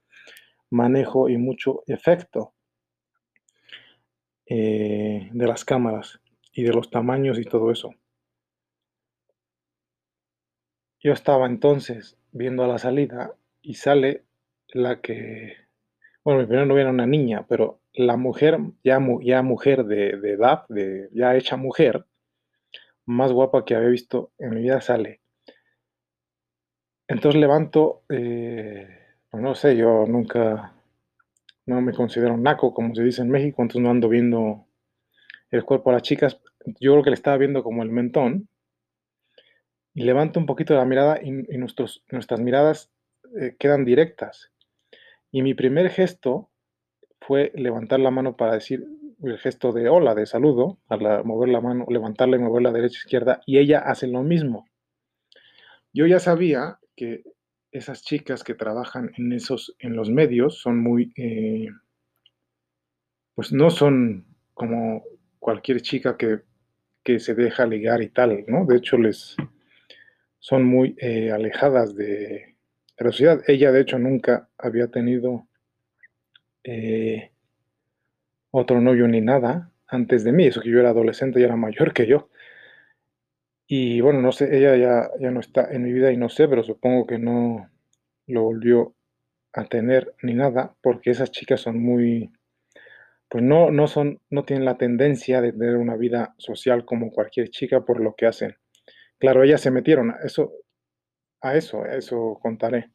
manejo 0.71 1.29
y 1.29 1.37
mucho 1.37 1.83
efecto 1.87 2.55
eh, 4.47 5.29
de 5.33 5.47
las 5.47 5.65
cámaras 5.65 6.21
y 6.53 6.63
de 6.63 6.73
los 6.73 6.91
tamaños 6.91 7.39
y 7.39 7.45
todo 7.45 7.71
eso. 7.71 7.95
Yo 11.01 11.13
estaba 11.13 11.47
entonces 11.47 12.19
viendo 12.33 12.65
a 12.65 12.69
la 12.69 12.79
salida 12.79 13.35
y 13.63 13.75
sale 13.75 14.25
la 14.69 15.01
que, 15.01 15.55
bueno, 16.25 16.41
mi 16.41 16.47
primera 16.47 16.67
novia 16.67 16.83
era 16.83 16.91
una 16.91 17.07
niña, 17.07 17.47
pero 17.49 17.81
la 17.95 18.17
mujer, 18.17 18.59
ya, 18.85 18.99
mujer 18.99 19.85
de, 19.85 20.11
edad, 20.11 20.65
ya 21.13 21.37
hecha 21.37 21.57
mujer, 21.57 22.07
más 23.07 23.33
guapa 23.33 23.65
que 23.65 23.75
había 23.75 23.89
visto 23.89 24.33
en 24.39 24.51
mi 24.51 24.63
vida 24.63 24.81
sale. 24.81 25.21
Entonces 27.09 27.41
levanto, 27.41 28.05
eh, 28.09 28.89
pues 29.31 29.43
no 29.43 29.55
sé, 29.55 29.77
yo 29.77 30.05
nunca, 30.07 30.75
no 31.67 31.81
me 31.81 31.93
considero 31.93 32.37
naco, 32.37 32.73
como 32.73 32.95
se 32.95 33.03
dice 33.03 33.23
en 33.23 33.31
México, 33.31 33.63
entonces 33.63 33.83
no 33.83 33.91
ando 33.91 34.09
viendo 34.09 34.67
el 35.51 35.65
cuerpo 35.65 35.91
a 35.91 35.95
las 35.95 36.03
chicas. 36.03 36.41
Yo 36.79 36.93
creo 36.93 37.03
que 37.03 37.11
le 37.11 37.15
estaba 37.15 37.37
viendo 37.37 37.63
como 37.63 37.83
el 37.83 37.91
mentón. 37.91 38.49
Y 39.93 40.05
levanto 40.05 40.39
un 40.39 40.47
poquito 40.47 40.75
la 40.75 40.85
mirada 40.85 41.21
y, 41.21 41.33
nuestras 41.59 42.41
miradas 42.41 42.93
eh, 43.41 43.57
quedan 43.59 43.85
directas. 43.85 44.53
Y 45.33 45.43
mi 45.43 45.55
primer 45.55 45.91
gesto 45.91 46.51
fue 47.21 47.53
levantar 47.55 48.01
la 48.01 48.11
mano 48.11 48.37
para 48.37 48.55
decir 48.55 48.85
el 49.23 49.39
gesto 49.39 49.73
de 49.73 49.89
hola, 49.89 50.15
de 50.15 50.27
saludo, 50.27 50.79
al 50.89 51.25
mover 51.25 51.51
la 51.51 51.61
mano, 51.61 51.85
levantarla 51.89 52.37
y 52.37 52.41
mover 52.41 52.63
la 52.63 52.73
derecha 52.73 52.99
izquierda, 52.99 53.41
y 53.47 53.59
ella 53.59 53.81
hace 53.81 54.07
lo 54.07 54.23
mismo. 54.23 54.67
Yo 55.93 56.07
ya 56.07 56.19
sabía 56.19 56.79
que 56.97 57.25
esas 57.73 58.03
chicas 58.03 58.43
que 58.43 58.55
trabajan 58.55 59.13
en 59.17 59.33
esos, 59.33 59.77
en 59.79 59.95
los 59.95 60.11
medios, 60.11 60.59
son 60.59 60.81
muy, 60.81 61.13
eh, 61.17 61.69
pues 63.35 63.53
no 63.53 63.71
son 63.71 64.25
como 64.55 65.05
cualquier 65.39 65.83
chica 65.83 66.17
que, 66.17 66.43
se 67.19 67.35
deja 67.35 67.67
ligar 67.67 68.03
y 68.03 68.09
tal, 68.09 68.45
¿no? 68.47 68.65
De 68.67 68.77
hecho, 68.77 68.97
les 68.97 69.35
son 70.39 70.65
muy 70.65 70.95
eh, 71.01 71.33
alejadas 71.33 71.97
de, 71.97 72.55
la 73.05 73.13
sociedad. 73.13 73.43
Ella, 73.47 73.73
de 73.73 73.81
hecho, 73.81 73.99
nunca 73.99 74.49
había 74.59 74.89
tenido 74.89 75.47
eh, 76.65 77.31
otro 78.53 78.81
novio 78.81 79.09
ni 79.09 79.21
nada 79.21 79.73
antes 79.89 80.23
de 80.25 80.33
mí, 80.33 80.47
eso 80.47 80.61
que 80.61 80.71
yo 80.71 80.79
era 80.81 80.91
adolescente 80.91 81.41
y 81.41 81.43
era 81.43 81.57
mayor 81.57 81.93
que 81.93 82.07
yo. 82.07 82.29
Y 83.67 84.01
bueno, 84.01 84.21
no 84.21 84.33
sé, 84.33 84.57
ella 84.57 84.77
ya, 84.77 85.11
ya 85.21 85.31
no 85.31 85.41
está 85.41 85.71
en 85.71 85.85
mi 85.85 85.93
vida 85.93 86.11
y 86.13 86.17
no 86.17 86.29
sé, 86.29 86.49
pero 86.49 86.63
supongo 86.65 87.07
que 87.07 87.19
no 87.19 87.71
lo 88.27 88.43
volvió 88.43 88.95
a 89.53 89.65
tener 89.65 90.15
ni 90.23 90.35
nada, 90.35 90.75
porque 90.83 91.11
esas 91.11 91.31
chicas 91.31 91.61
son 91.61 91.81
muy, 91.81 92.33
pues 93.29 93.45
no, 93.45 93.71
no 93.71 93.87
son, 93.87 94.21
no 94.31 94.45
tienen 94.45 94.65
la 94.65 94.77
tendencia 94.79 95.41
de 95.41 95.53
tener 95.53 95.77
una 95.77 95.97
vida 95.97 96.35
social 96.39 96.85
como 96.85 97.13
cualquier 97.13 97.51
chica 97.51 97.85
por 97.85 98.01
lo 98.01 98.15
que 98.17 98.27
hacen. 98.27 98.57
Claro, 99.19 99.45
ellas 99.45 99.61
se 99.61 99.71
metieron 99.71 100.15
eso, 100.25 100.53
a 101.41 101.57
eso, 101.57 101.83
a 101.83 101.97
eso 101.97 102.39
contaré 102.43 102.91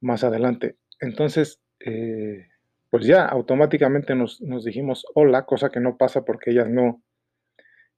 más 0.00 0.24
adelante. 0.24 0.76
Entonces, 1.00 1.60
eh, 1.80 2.48
pues 2.90 3.06
ya 3.06 3.24
automáticamente 3.24 4.14
nos, 4.14 4.40
dijimos 4.64 5.06
hola, 5.14 5.44
cosa 5.46 5.70
que 5.70 5.80
no 5.80 5.96
pasa 5.96 6.24
porque 6.24 6.50
ellas 6.50 6.68
no, 6.68 7.02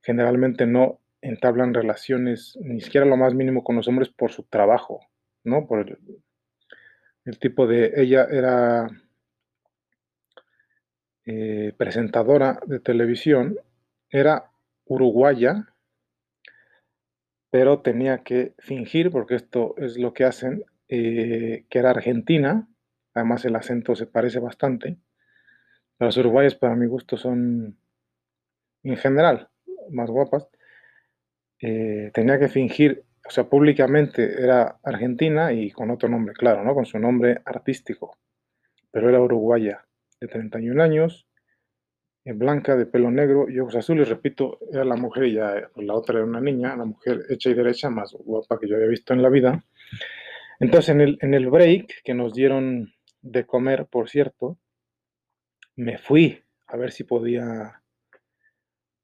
generalmente 0.02 0.66
no 0.66 1.00
entablan 1.20 1.74
relaciones 1.74 2.58
ni 2.60 2.80
siquiera 2.80 3.06
lo 3.06 3.16
más 3.16 3.34
mínimo 3.34 3.62
con 3.64 3.76
los 3.76 3.88
hombres 3.88 4.08
por 4.08 4.32
su 4.32 4.42
trabajo, 4.44 5.00
¿no? 5.44 5.66
Por 5.66 5.88
el, 5.88 5.98
el 7.24 7.38
tipo 7.38 7.66
de, 7.66 7.92
ella 7.96 8.26
era 8.30 8.88
eh, 11.24 11.72
presentadora 11.76 12.58
de 12.66 12.80
televisión, 12.80 13.56
era 14.10 14.50
uruguaya, 14.86 15.71
pero 17.52 17.80
tenía 17.80 18.22
que 18.24 18.54
fingir, 18.58 19.10
porque 19.10 19.34
esto 19.34 19.74
es 19.76 19.98
lo 19.98 20.14
que 20.14 20.24
hacen, 20.24 20.64
eh, 20.88 21.66
que 21.68 21.78
era 21.78 21.90
argentina, 21.90 22.66
además 23.12 23.44
el 23.44 23.54
acento 23.56 23.94
se 23.94 24.06
parece 24.06 24.38
bastante. 24.38 24.96
Las 25.98 26.16
uruguayas 26.16 26.54
para 26.54 26.76
mi 26.76 26.86
gusto 26.86 27.18
son, 27.18 27.76
en 28.82 28.96
general, 28.96 29.50
más 29.90 30.08
guapas. 30.08 30.48
Eh, 31.60 32.10
tenía 32.14 32.38
que 32.38 32.48
fingir, 32.48 33.04
o 33.26 33.30
sea, 33.30 33.44
públicamente 33.44 34.42
era 34.42 34.78
argentina 34.82 35.52
y 35.52 35.72
con 35.72 35.90
otro 35.90 36.08
nombre, 36.08 36.32
claro, 36.32 36.64
¿no? 36.64 36.74
Con 36.74 36.86
su 36.86 36.98
nombre 36.98 37.42
artístico, 37.44 38.16
pero 38.90 39.10
era 39.10 39.20
uruguaya, 39.20 39.84
de 40.22 40.26
31 40.26 40.82
años, 40.82 41.26
blanca, 42.24 42.76
de 42.76 42.86
pelo 42.86 43.10
negro 43.10 43.48
y 43.50 43.58
ojos 43.58 43.76
azules, 43.76 44.08
repito, 44.08 44.58
era 44.72 44.84
la 44.84 44.96
mujer 44.96 45.24
y 45.24 45.38
pues, 45.74 45.86
la 45.86 45.94
otra 45.94 46.18
era 46.18 46.24
una 46.26 46.40
niña, 46.40 46.76
la 46.76 46.84
mujer 46.84 47.22
hecha 47.28 47.50
y 47.50 47.54
derecha, 47.54 47.90
más 47.90 48.12
guapa 48.12 48.58
que 48.60 48.68
yo 48.68 48.76
había 48.76 48.88
visto 48.88 49.12
en 49.12 49.22
la 49.22 49.28
vida. 49.28 49.64
Entonces, 50.60 50.90
en 50.90 51.00
el, 51.00 51.18
en 51.20 51.50
break 51.50 52.02
que 52.04 52.14
nos 52.14 52.34
dieron 52.34 52.92
de 53.22 53.44
comer, 53.44 53.86
por 53.86 54.08
cierto, 54.08 54.58
me 55.74 55.98
fui 55.98 56.42
a 56.68 56.76
ver 56.76 56.92
si 56.92 57.04
podía 57.04 57.82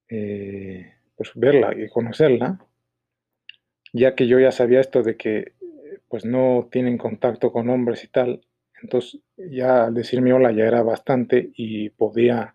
eh, 0.08 0.94
pues 1.16 1.32
verla 1.34 1.74
y 1.76 1.88
conocerla, 1.88 2.58
ya 3.92 4.14
que 4.14 4.26
yo 4.26 4.38
ya 4.38 4.52
sabía 4.52 4.80
esto 4.80 5.02
de 5.02 5.16
que 5.16 5.52
pues 6.08 6.24
no 6.24 6.68
tienen 6.70 6.96
contacto 6.96 7.52
con 7.52 7.68
hombres 7.68 8.04
y 8.04 8.08
tal, 8.08 8.40
entonces 8.82 9.20
ya 9.36 9.84
al 9.86 9.94
decirme 9.94 10.32
hola 10.32 10.52
ya 10.52 10.64
era 10.64 10.82
bastante 10.82 11.50
y 11.54 11.90
podía, 11.90 12.54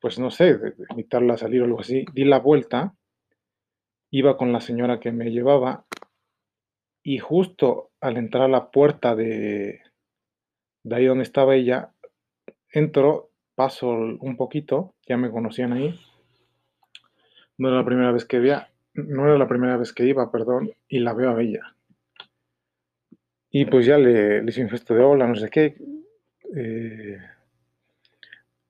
pues 0.00 0.18
no 0.18 0.30
sé, 0.30 0.58
invitarla 0.90 1.34
a 1.34 1.38
salir 1.38 1.62
o 1.62 1.64
algo 1.64 1.80
así. 1.80 2.04
Di 2.12 2.24
la 2.24 2.38
vuelta, 2.38 2.94
iba 4.10 4.36
con 4.36 4.52
la 4.52 4.60
señora 4.60 5.00
que 5.00 5.12
me 5.12 5.30
llevaba 5.30 5.84
y 7.02 7.18
justo 7.18 7.90
al 8.00 8.16
entrar 8.16 8.44
a 8.44 8.48
la 8.48 8.70
puerta 8.70 9.14
de, 9.14 9.80
de 10.82 10.96
ahí 10.96 11.06
donde 11.06 11.24
estaba 11.24 11.54
ella, 11.54 11.92
entro, 12.70 13.30
paso 13.54 13.88
un 13.88 14.36
poquito, 14.36 14.94
ya 15.06 15.16
me 15.16 15.30
conocían 15.30 15.72
ahí. 15.72 15.98
No 17.56 17.68
era 17.68 17.78
la 17.78 17.84
primera 17.84 18.12
vez 18.12 18.24
que 18.24 18.38
veía, 18.38 18.70
no 18.94 19.24
era 19.24 19.36
la 19.38 19.48
primera 19.48 19.76
vez 19.76 19.92
que 19.92 20.04
iba, 20.04 20.30
perdón, 20.30 20.72
y 20.88 21.00
la 21.00 21.12
veo 21.12 21.36
a 21.36 21.42
ella. 21.42 21.74
Y 23.50 23.64
pues 23.64 23.86
ya 23.86 23.98
le, 23.98 24.42
le 24.42 24.50
hice 24.50 24.62
un 24.62 24.70
gesto 24.70 24.94
de 24.94 25.02
hola, 25.02 25.26
no 25.26 25.34
sé 25.34 25.48
qué. 25.48 25.76
Eh, 26.54 27.18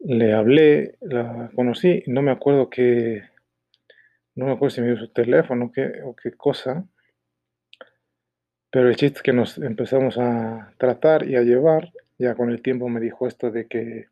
le 0.01 0.33
hablé, 0.33 0.97
la 1.01 1.51
conocí, 1.55 2.03
no 2.07 2.23
me 2.23 2.31
acuerdo 2.31 2.71
qué, 2.71 3.23
no 4.35 4.47
me 4.47 4.53
acuerdo 4.53 4.75
si 4.75 4.81
me 4.81 4.89
dio 4.89 4.97
su 4.97 5.09
teléfono 5.09 5.73
qué, 5.73 6.03
o 6.05 6.15
qué 6.15 6.33
cosa. 6.33 6.87
Pero 8.71 8.89
el 8.89 8.97
chiste 8.97 9.19
es 9.19 9.23
que 9.23 9.33
nos 9.33 9.59
empezamos 9.59 10.19
a 10.19 10.73
tratar 10.79 11.29
y 11.29 11.37
a 11.37 11.43
llevar. 11.43 11.93
Ya 12.19 12.35
con 12.35 12.51
el 12.51 12.63
tiempo 12.63 12.89
me 12.89 13.01
dijo 13.01 13.27
esto 13.27 13.51
de 13.51 13.67
que 13.67 14.07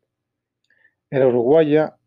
era 1.09 1.27
uruguaya. 1.27 1.97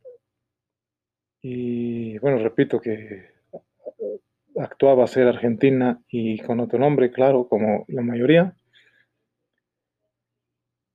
Y 1.43 2.19
bueno, 2.19 2.39
repito 2.39 2.81
que 2.81 3.31
actuaba 4.59 5.05
a 5.05 5.07
ser 5.07 5.27
argentina 5.29 6.03
y 6.09 6.39
con 6.41 6.61
otro 6.61 6.79
nombre, 6.79 7.11
claro, 7.13 7.49
como 7.49 7.85
la 7.89 8.03
mayoría. 8.03 8.55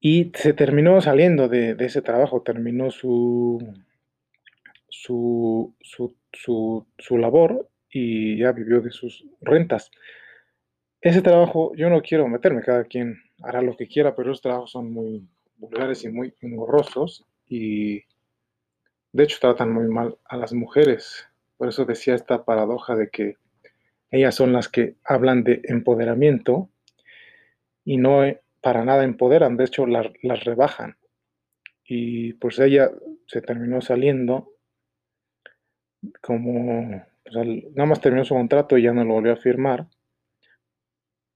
Y 0.08 0.32
se 0.36 0.54
terminó 0.54 1.02
saliendo 1.02 1.50
de, 1.50 1.76
ese 1.80 2.04
trabajo, 2.04 2.44
terminó 2.44 2.92
su, 2.92 3.74
su, 4.88 5.74
su, 5.82 6.86
su 6.96 7.18
labor 7.18 7.68
y 7.90 8.38
ya 8.38 8.52
vivió 8.52 8.82
de 8.82 8.92
sus 8.92 9.26
rentas. 9.42 9.90
Ese 11.02 11.24
trabajo, 11.24 11.72
yo 11.76 11.90
no 11.90 12.04
quiero 12.04 12.28
meterme, 12.28 12.62
cada 12.62 12.84
quien 12.84 13.18
hará 13.42 13.64
lo 13.64 13.76
que 13.76 13.88
quiera, 13.88 14.16
pero 14.16 14.30
esos 14.30 14.44
trabajos 14.44 14.70
son 14.74 14.94
muy 14.94 15.28
vulgares 15.58 16.04
y 16.04 16.10
muy 16.10 16.36
engorrosos 16.40 17.26
y 17.48 18.04
de 19.12 19.24
hecho 19.24 19.40
tratan 19.42 19.74
muy 19.74 19.88
mal 19.88 20.20
a 20.26 20.38
las 20.38 20.54
mujeres. 20.54 21.28
Por 21.58 21.68
eso 21.68 21.84
decía 21.84 22.14
esta 22.14 22.46
paradoja 22.46 22.96
de 22.96 23.10
que 23.10 23.38
ellas 24.12 24.36
son 24.36 24.54
las 24.54 24.70
que 24.70 24.98
hablan 25.04 25.44
de 25.44 25.62
empoderamiento 25.64 26.70
y 27.84 27.98
no 27.98 28.24
para 28.66 28.84
nada 28.84 29.04
empoderan, 29.04 29.58
de 29.58 29.66
hecho 29.66 29.86
las, 29.86 30.44
rebajan. 30.44 30.98
Y 31.84 32.34
pues 32.34 32.58
ella 32.58 32.90
se 33.28 33.44
terminó 33.44 33.80
saliendo 33.80 34.54
como, 36.20 37.06
nada 37.32 37.86
más 37.86 38.02
terminó 38.02 38.26
su 38.26 38.34
contrato 38.34 38.76
y 38.76 38.82
ya 38.82 38.92
no 38.92 39.06
lo 39.06 39.14
volvió 39.14 39.34
a 39.34 39.38
firmar 39.38 39.86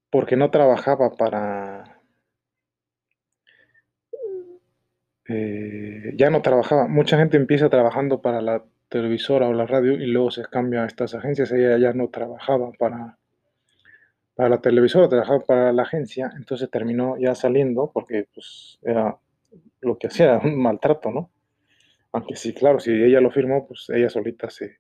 porque 0.09 0.37
no 0.37 0.49
trabajaba 0.49 1.11
para... 1.17 2.01
Eh, 5.27 6.13
ya 6.15 6.31
no 6.31 6.41
trabajaba. 6.41 6.87
Mucha 6.87 7.19
gente 7.19 7.37
empieza 7.37 7.69
trabajando 7.69 8.23
para 8.23 8.41
la 8.41 8.65
televisora 8.87 9.47
o 9.47 9.53
la 9.53 9.67
radio 9.67 9.91
y 9.91 10.07
luego 10.07 10.31
se 10.31 10.41
cambia 10.45 10.83
estas 10.85 11.13
agencias. 11.13 11.51
Ella 11.51 11.77
ya 11.77 11.93
no 11.93 12.07
trabajaba 12.07 12.71
para, 12.71 13.19
para 14.39 14.51
la 14.51 14.61
televisora, 14.61 15.09
trabajaba 15.09 15.41
para 15.41 15.73
la 15.73 15.83
agencia, 15.83 16.31
entonces 16.37 16.69
terminó 16.71 17.17
ya 17.17 17.35
saliendo 17.35 17.91
porque 17.93 18.29
pues 18.33 18.79
era 18.81 19.19
lo 19.81 19.97
que 19.97 20.07
hacía, 20.07 20.39
un 20.45 20.61
maltrato, 20.61 21.11
¿no? 21.11 21.29
Aunque 22.13 22.37
sí, 22.37 22.53
claro, 22.53 22.79
si 22.79 22.89
ella 22.89 23.19
lo 23.19 23.31
firmó, 23.31 23.67
pues 23.67 23.89
ella 23.89 24.09
solita 24.09 24.49
se, 24.49 24.77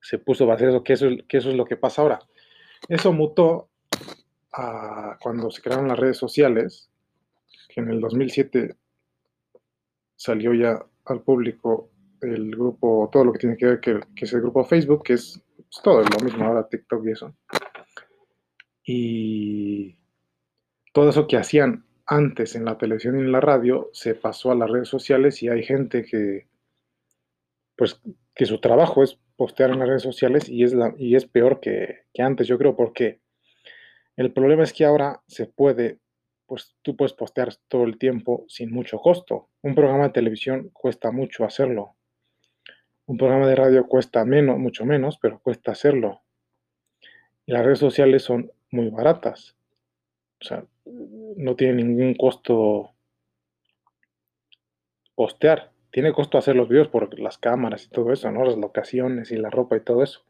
se 0.00 0.18
puso 0.18 0.50
a 0.50 0.54
hacer 0.54 0.70
eso, 0.70 0.82
que 0.82 0.94
eso, 0.94 1.06
que 1.28 1.36
eso 1.36 1.50
es 1.50 1.54
lo 1.54 1.64
que 1.64 1.76
pasa 1.76 2.02
ahora. 2.02 2.18
Eso 2.88 3.12
mutó 3.12 3.68
a 4.52 5.16
cuando 5.22 5.48
se 5.52 5.62
crearon 5.62 5.86
las 5.86 6.00
redes 6.00 6.16
sociales, 6.16 6.90
que 7.68 7.80
en 7.80 7.90
el 7.90 8.00
2007 8.00 8.74
salió 10.16 10.52
ya 10.52 10.84
al 11.04 11.22
público 11.22 11.90
el 12.20 12.50
grupo, 12.50 13.08
todo 13.12 13.24
lo 13.24 13.32
que 13.32 13.38
tiene 13.38 13.56
que 13.56 13.66
ver, 13.66 13.80
que, 13.80 14.00
es 14.16 14.32
el 14.32 14.40
grupo 14.40 14.64
Facebook, 14.64 15.04
que 15.04 15.12
es 15.12 15.40
pues, 15.54 15.80
todo 15.80 16.02
lo 16.02 16.24
mismo 16.24 16.44
ahora, 16.44 16.66
TikTok 16.68 17.06
y 17.06 17.12
eso. 17.12 17.32
Y 18.84 19.96
todo 20.92 21.10
eso 21.10 21.26
que 21.26 21.36
hacían 21.36 21.84
antes 22.06 22.54
en 22.56 22.64
la 22.64 22.78
televisión 22.78 23.16
y 23.16 23.20
en 23.20 23.32
la 23.32 23.40
radio 23.40 23.88
se 23.92 24.14
pasó 24.14 24.50
a 24.50 24.54
las 24.54 24.70
redes 24.70 24.88
sociales 24.88 25.42
y 25.42 25.48
hay 25.48 25.62
gente 25.62 26.04
que, 26.04 26.48
pues, 27.76 28.00
que 28.34 28.46
su 28.46 28.60
trabajo 28.60 29.02
es 29.02 29.18
postear 29.36 29.70
en 29.70 29.78
las 29.78 29.88
redes 29.88 30.02
sociales 30.02 30.48
y 30.48 30.64
es, 30.64 30.72
la, 30.74 30.94
y 30.98 31.16
es 31.16 31.26
peor 31.26 31.60
que, 31.60 32.04
que 32.12 32.22
antes, 32.22 32.46
yo 32.46 32.58
creo, 32.58 32.76
porque 32.76 33.20
el 34.16 34.32
problema 34.32 34.62
es 34.62 34.72
que 34.72 34.84
ahora 34.84 35.22
se 35.26 35.46
puede, 35.46 35.98
pues 36.46 36.76
tú 36.82 36.96
puedes 36.96 37.14
postear 37.14 37.54
todo 37.68 37.84
el 37.84 37.98
tiempo 37.98 38.44
sin 38.48 38.70
mucho 38.70 38.98
costo. 38.98 39.48
Un 39.62 39.74
programa 39.74 40.04
de 40.04 40.10
televisión 40.10 40.70
cuesta 40.72 41.10
mucho 41.10 41.44
hacerlo. 41.44 41.96
Un 43.06 43.16
programa 43.16 43.46
de 43.46 43.56
radio 43.56 43.86
cuesta 43.86 44.24
menos, 44.24 44.58
mucho 44.58 44.84
menos, 44.84 45.18
pero 45.20 45.40
cuesta 45.40 45.72
hacerlo. 45.72 46.22
Las 47.46 47.64
redes 47.64 47.78
sociales 47.78 48.22
son 48.22 48.52
muy 48.72 48.88
baratas. 48.88 49.54
O 50.40 50.44
sea, 50.44 50.64
no 51.36 51.54
tiene 51.54 51.84
ningún 51.84 52.14
costo 52.14 52.90
postear. 55.14 55.70
Tiene 55.90 56.12
costo 56.12 56.38
hacer 56.38 56.56
los 56.56 56.68
videos 56.68 56.88
por 56.88 57.18
las 57.20 57.38
cámaras 57.38 57.84
y 57.84 57.90
todo 57.90 58.12
eso, 58.12 58.30
¿no? 58.32 58.44
Las 58.44 58.56
locaciones 58.56 59.30
y 59.30 59.36
la 59.36 59.50
ropa 59.50 59.76
y 59.76 59.80
todo 59.80 60.02
eso. 60.02 60.24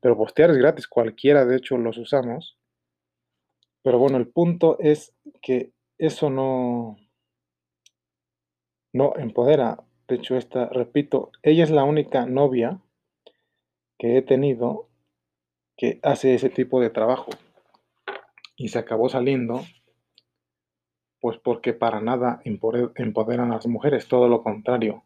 Pero 0.00 0.16
postear 0.16 0.50
es 0.50 0.56
gratis, 0.56 0.88
cualquiera 0.88 1.44
de 1.44 1.56
hecho 1.56 1.76
los 1.76 1.98
usamos. 1.98 2.56
Pero 3.82 3.98
bueno, 3.98 4.16
el 4.16 4.26
punto 4.26 4.78
es 4.80 5.14
que 5.42 5.72
eso 5.98 6.30
no, 6.30 6.96
no 8.92 9.14
empodera. 9.16 9.84
De 10.08 10.16
hecho, 10.16 10.36
esta, 10.36 10.66
repito, 10.70 11.30
ella 11.42 11.62
es 11.62 11.70
la 11.70 11.84
única 11.84 12.26
novia 12.26 12.80
que 13.98 14.16
he 14.16 14.22
tenido 14.22 14.88
que 15.76 16.00
hace 16.02 16.34
ese 16.34 16.48
tipo 16.48 16.80
de 16.80 16.90
trabajo. 16.90 17.30
Y 18.60 18.68
se 18.68 18.78
acabó 18.78 19.08
saliendo, 19.08 19.64
pues 21.18 21.38
porque 21.38 21.72
para 21.72 22.02
nada 22.02 22.42
empoderan 22.44 23.50
a 23.50 23.54
las 23.54 23.66
mujeres, 23.66 24.06
todo 24.06 24.28
lo 24.28 24.42
contrario. 24.42 25.04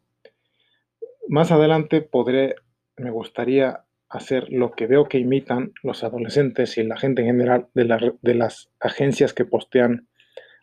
Más 1.29 1.53
adelante 1.53 2.01
podré, 2.01 2.55
me 2.97 3.11
gustaría 3.11 3.85
hacer 4.09 4.51
lo 4.51 4.73
que 4.73 4.87
veo 4.87 5.05
que 5.05 5.19
imitan 5.19 5.71
los 5.83 6.03
adolescentes 6.03 6.77
y 6.77 6.83
la 6.83 6.97
gente 6.97 7.21
en 7.21 7.27
general 7.27 7.69
de, 7.73 8.13
de 8.21 8.35
las 8.35 8.69
agencias 8.81 9.33
que 9.33 9.45
postean 9.45 10.09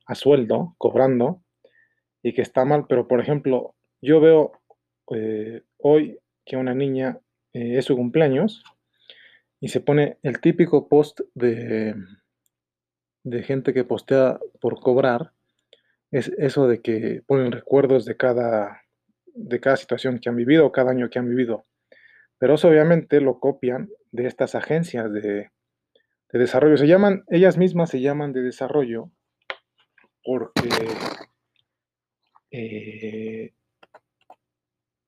a 0.04 0.14
sueldo, 0.14 0.74
cobrando, 0.76 1.42
y 2.22 2.34
que 2.34 2.42
está 2.42 2.66
mal, 2.66 2.84
pero 2.90 3.08
por 3.08 3.20
ejemplo, 3.20 3.74
yo 4.02 4.20
veo 4.20 4.52
eh, 5.14 5.62
hoy 5.78 6.18
que 6.44 6.58
una 6.58 6.74
niña 6.74 7.20
eh, 7.54 7.78
es 7.78 7.86
su 7.86 7.96
cumpleaños 7.96 8.62
y 9.60 9.68
se 9.68 9.80
pone 9.80 10.18
el 10.22 10.42
típico 10.42 10.90
post 10.90 11.20
de, 11.34 11.94
de 13.24 13.42
gente 13.42 13.72
que 13.72 13.84
postea 13.84 14.38
por 14.60 14.80
cobrar, 14.80 15.32
es 16.10 16.30
eso 16.38 16.68
de 16.68 16.80
que 16.80 17.22
ponen 17.26 17.52
recuerdos 17.52 18.04
de 18.04 18.16
cada, 18.16 18.82
de 19.34 19.60
cada 19.60 19.76
situación 19.76 20.18
que 20.18 20.28
han 20.28 20.36
vivido 20.36 20.70
cada 20.72 20.90
año 20.90 21.08
que 21.08 21.18
han 21.18 21.28
vivido. 21.28 21.64
Pero 22.38 22.54
eso 22.54 22.68
obviamente 22.68 23.20
lo 23.20 23.38
copian 23.38 23.88
de 24.10 24.26
estas 24.26 24.54
agencias 24.54 25.12
de, 25.12 25.22
de 26.32 26.38
desarrollo. 26.38 26.76
Se 26.76 26.86
llaman, 26.86 27.24
ellas 27.28 27.56
mismas 27.56 27.90
se 27.90 28.00
llaman 28.00 28.32
de 28.32 28.42
desarrollo 28.42 29.10
porque 30.24 30.68
eh, 32.50 33.52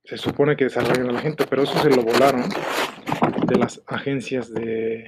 se 0.05 0.17
supone 0.17 0.57
que 0.57 0.65
desarrollan 0.65 1.11
a 1.11 1.13
la 1.13 1.21
gente, 1.21 1.47
pero 1.49 1.63
eso 1.63 1.79
se 1.79 1.91
lo 1.91 2.03
volaron 2.03 2.49
de 3.47 3.59
las 3.59 3.83
agencias 3.87 4.53
de 4.53 5.05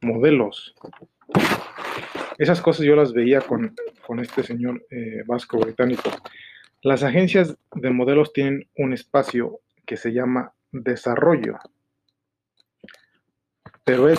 modelos. 0.00 0.74
Esas 2.42 2.60
cosas 2.60 2.84
yo 2.84 2.96
las 2.96 3.12
veía 3.12 3.40
con, 3.40 3.72
este 4.20 4.42
señor 4.42 4.84
eh, 4.90 5.22
vasco 5.24 5.60
británico. 5.60 6.10
Las 6.82 7.04
agencias 7.04 7.56
de 7.72 7.90
modelos 7.90 8.32
tienen 8.32 8.68
un 8.76 8.92
espacio 8.92 9.60
que 9.86 9.96
se 9.96 10.12
llama 10.12 10.52
desarrollo, 10.72 11.60
pero 13.84 14.08
es 14.08 14.18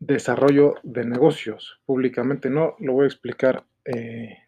desarrollo 0.00 0.74
de 0.82 1.04
negocios 1.04 1.78
públicamente. 1.86 2.50
No 2.50 2.74
lo 2.80 2.94
voy 2.94 3.04
a 3.04 3.06
explicar 3.06 3.62
eh, 3.84 4.38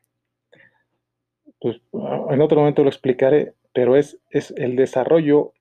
pues 1.60 1.80
en 1.92 2.40
otro 2.40 2.58
momento 2.58 2.82
lo 2.82 2.88
explicaré, 2.88 3.54
pero 3.72 3.94
es, 3.94 4.18
es 4.30 4.52
el 4.56 4.74
desarrollo 4.74 5.52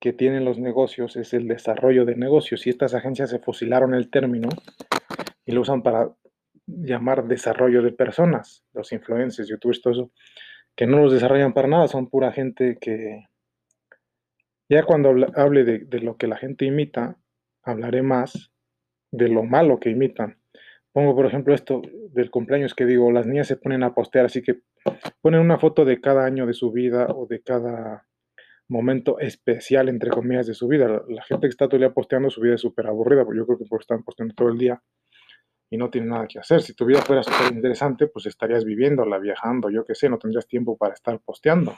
que 0.00 0.12
tienen 0.12 0.44
los 0.44 0.58
negocios, 0.58 1.14
es 1.14 1.32
el 1.34 1.46
desarrollo 1.46 2.04
de 2.04 2.16
negocios. 2.16 2.66
Y 2.66 2.70
estas 2.70 2.94
agencias 2.94 3.30
se 3.30 3.38
fusilaron 3.38 3.94
el 3.94 4.10
término 4.10 4.48
y 5.46 5.52
lo 5.52 5.60
usan 5.60 5.82
para 5.82 6.10
llamar 6.68 7.26
desarrollo 7.26 7.82
de 7.82 7.92
personas, 7.92 8.64
los 8.74 8.92
influencers, 8.92 9.48
youtubers, 9.48 9.80
todo 9.80 9.92
eso, 9.92 10.12
que 10.76 10.86
no 10.86 10.98
los 10.98 11.12
desarrollan 11.12 11.54
para 11.54 11.68
nada, 11.68 11.88
son 11.88 12.08
pura 12.08 12.32
gente 12.32 12.78
que... 12.80 13.24
Ya 14.70 14.82
cuando 14.82 15.14
hable 15.34 15.64
de, 15.64 16.00
lo 16.00 16.18
que 16.18 16.26
la 16.26 16.36
gente 16.36 16.66
imita, 16.66 17.16
hablaré 17.62 18.02
más 18.02 18.52
de 19.10 19.28
lo 19.28 19.42
malo 19.42 19.80
que 19.80 19.88
imitan. 19.88 20.38
Pongo, 20.92 21.16
por 21.16 21.24
ejemplo, 21.24 21.54
esto 21.54 21.80
del 22.10 22.30
cumpleaños 22.30 22.74
que 22.74 22.84
digo, 22.84 23.10
las 23.10 23.26
niñas 23.26 23.46
se 23.46 23.56
ponen 23.56 23.82
a 23.82 23.94
postear, 23.94 24.26
así 24.26 24.42
que 24.42 24.60
ponen 25.22 25.40
una 25.40 25.58
foto 25.58 25.86
de 25.86 26.02
cada 26.02 26.26
año 26.26 26.46
de 26.46 26.52
su 26.52 26.70
vida 26.70 27.06
o 27.08 27.26
de 27.26 27.40
cada 27.40 28.06
momento 28.68 29.18
especial, 29.18 29.88
entre 29.88 30.10
comillas, 30.10 30.46
de 30.46 30.54
su 30.54 30.68
vida. 30.68 31.02
La, 31.08 31.22
gente 31.22 31.46
que 31.46 31.50
está 31.50 31.66
todo 31.66 31.76
el 31.76 31.82
día 31.82 31.94
posteando 31.94 32.28
su 32.28 32.42
vida 32.42 32.56
es 32.56 32.60
súper 32.60 32.88
aburrida, 32.88 33.24
porque 33.24 33.38
yo 33.38 33.46
creo 33.46 33.58
que 33.58 33.64
están 33.80 34.04
posteando 34.04 34.34
todo 34.34 34.50
el 34.50 34.58
día 34.58 34.82
y 35.70 35.76
no 35.76 35.90
tienen 35.90 36.10
nada 36.10 36.26
que 36.26 36.38
hacer. 36.38 36.62
Si 36.62 36.74
tu 36.74 36.86
vida 36.86 37.02
fuera 37.02 37.22
súper 37.22 37.52
interesante, 37.52 38.06
pues 38.06 38.26
estarías 38.26 38.64
viviéndola, 38.64 39.18
viajando, 39.18 39.70
yo 39.70 39.84
qué 39.84 39.94
sé, 39.94 40.08
no 40.08 40.18
tendrías 40.18 40.46
tiempo 40.46 40.76
para 40.76 40.94
estar 40.94 41.18
posteando. 41.20 41.76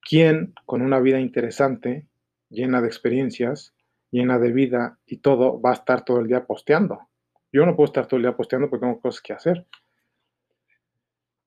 ¿Quién 0.00 0.54
con 0.64 0.82
una 0.82 1.00
vida 1.00 1.20
interesante, 1.20 2.08
llena 2.48 2.80
de 2.80 2.88
experiencias, 2.88 3.74
llena 4.10 4.38
de 4.38 4.52
vida 4.52 4.98
y 5.06 5.18
todo, 5.18 5.60
va 5.60 5.70
a 5.70 5.74
estar 5.74 6.04
todo 6.04 6.20
el 6.20 6.26
día 6.26 6.46
posteando? 6.46 7.08
Yo 7.52 7.66
no 7.66 7.76
puedo 7.76 7.86
estar 7.86 8.06
todo 8.06 8.16
el 8.16 8.22
día 8.22 8.36
posteando 8.36 8.70
porque 8.70 8.86
tengo 8.86 9.00
cosas 9.00 9.20
que 9.20 9.32
hacer. 9.32 9.66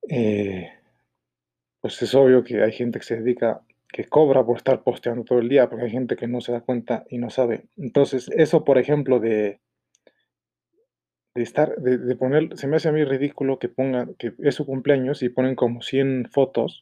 Eh, 0.09 0.69
pues 1.81 2.01
es 2.01 2.13
obvio 2.13 2.43
que 2.43 2.61
hay 2.61 2.71
gente 2.71 2.99
que 2.99 3.05
se 3.05 3.17
dedica, 3.17 3.61
que 3.87 4.05
cobra 4.05 4.45
por 4.45 4.57
estar 4.57 4.83
posteando 4.83 5.23
todo 5.23 5.39
el 5.39 5.49
día, 5.49 5.69
porque 5.69 5.85
hay 5.85 5.91
gente 5.91 6.15
que 6.15 6.27
no 6.27 6.39
se 6.39 6.51
da 6.51 6.61
cuenta 6.61 7.05
y 7.09 7.17
no 7.17 7.29
sabe. 7.29 7.65
Entonces, 7.77 8.29
eso, 8.35 8.63
por 8.63 8.77
ejemplo, 8.77 9.19
de, 9.19 9.59
de 11.35 11.41
estar, 11.41 11.75
de, 11.77 12.15
poner, 12.15 12.55
se 12.57 12.67
me 12.67 12.75
hace 12.75 12.89
a 12.89 12.91
mí 12.91 13.03
ridículo 13.03 13.57
que 13.57 13.69
pongan, 13.69 14.13
que 14.15 14.33
es 14.39 14.55
su 14.55 14.65
cumpleaños 14.65 15.23
y 15.23 15.29
ponen 15.29 15.55
como 15.55 15.81
100 15.81 16.29
fotos 16.31 16.81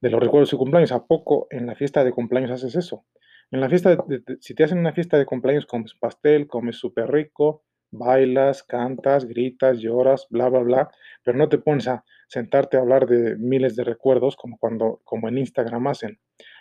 de 0.00 0.10
los 0.10 0.20
recuerdos 0.20 0.48
de 0.48 0.50
su 0.50 0.58
cumpleaños. 0.58 0.92
¿A 0.92 1.06
poco 1.06 1.46
en 1.50 1.66
la 1.66 1.74
fiesta 1.74 2.04
de 2.04 2.12
cumpleaños 2.12 2.50
haces 2.50 2.76
eso? 2.76 3.04
En 3.50 3.60
la 3.60 3.68
fiesta, 3.68 3.96
si 4.40 4.54
te 4.54 4.64
hacen 4.64 4.78
una 4.78 4.92
fiesta 4.92 5.18
de 5.18 5.26
cumpleaños, 5.26 5.66
comes 5.66 5.94
pastel, 5.94 6.46
comes 6.48 6.76
súper 6.76 7.10
rico, 7.10 7.62
bailas, 7.90 8.62
cantas, 8.62 9.26
gritas, 9.26 9.78
lloras, 9.78 10.26
bla, 10.30 10.48
bla, 10.48 10.60
bla, 10.60 10.90
pero 11.22 11.36
no 11.38 11.48
te 11.48 11.58
pones 11.58 11.86
a 11.88 12.04
sentarte 12.28 12.76
a 12.76 12.80
hablar 12.80 13.06
de 13.06 13.36
miles 13.36 13.76
de 13.76 13.84
recuerdos 13.84 14.36
como 14.36 14.58
cuando, 14.58 15.00
como 15.04 15.28
en 15.28 15.38
Instagram 15.38 15.86
hacen. 15.86 16.18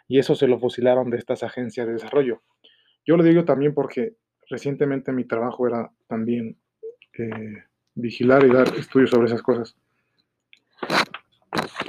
Y 0.08 0.20
eso 0.20 0.36
se 0.36 0.48
lo 0.48 0.60
fusilaron 0.60 1.10
de 1.10 1.18
estas 1.18 1.44
agencias 1.44 1.88
de 1.88 1.94
desarrollo. 1.94 2.42
Yo 3.06 3.16
lo 3.18 3.24
digo 3.24 3.46
también 3.46 3.74
porque 3.74 4.18
recientemente 4.50 5.14
mi 5.14 5.24
trabajo 5.24 5.68
era 5.68 5.92
también 6.08 6.58
vigilar 7.96 8.46
y 8.46 8.52
dar 8.52 8.68
estudios 8.76 9.10
sobre 9.10 9.28
esas 9.28 9.42
cosas. 9.42 9.76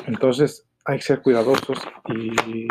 Entonces 0.06 0.66
hay 0.84 0.98
que 0.98 1.04
ser 1.04 1.22
cuidadosos 1.22 1.78
y 2.08 2.66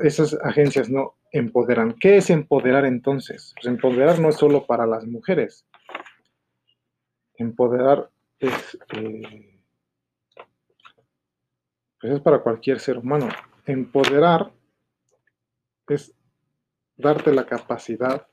esas 0.00 0.34
agencias 0.44 0.88
no 0.88 1.16
empoderan. 1.32 1.94
¿Qué 1.94 2.18
es 2.18 2.30
empoderar 2.30 2.84
entonces? 2.84 3.52
Pues 3.54 3.66
empoderar 3.66 4.20
no 4.20 4.28
es 4.28 4.36
solo 4.36 4.66
para 4.66 4.86
las 4.86 5.06
mujeres. 5.06 5.66
Empoderar 7.34 8.10
es, 8.38 8.78
eh, 8.94 9.60
pues 12.00 12.12
es 12.12 12.20
para 12.20 12.40
cualquier 12.40 12.78
ser 12.78 12.98
humano. 12.98 13.28
Empoderar 13.66 14.52
es 15.88 16.14
darte 16.96 17.32
la 17.32 17.46
capacidad 17.46 18.28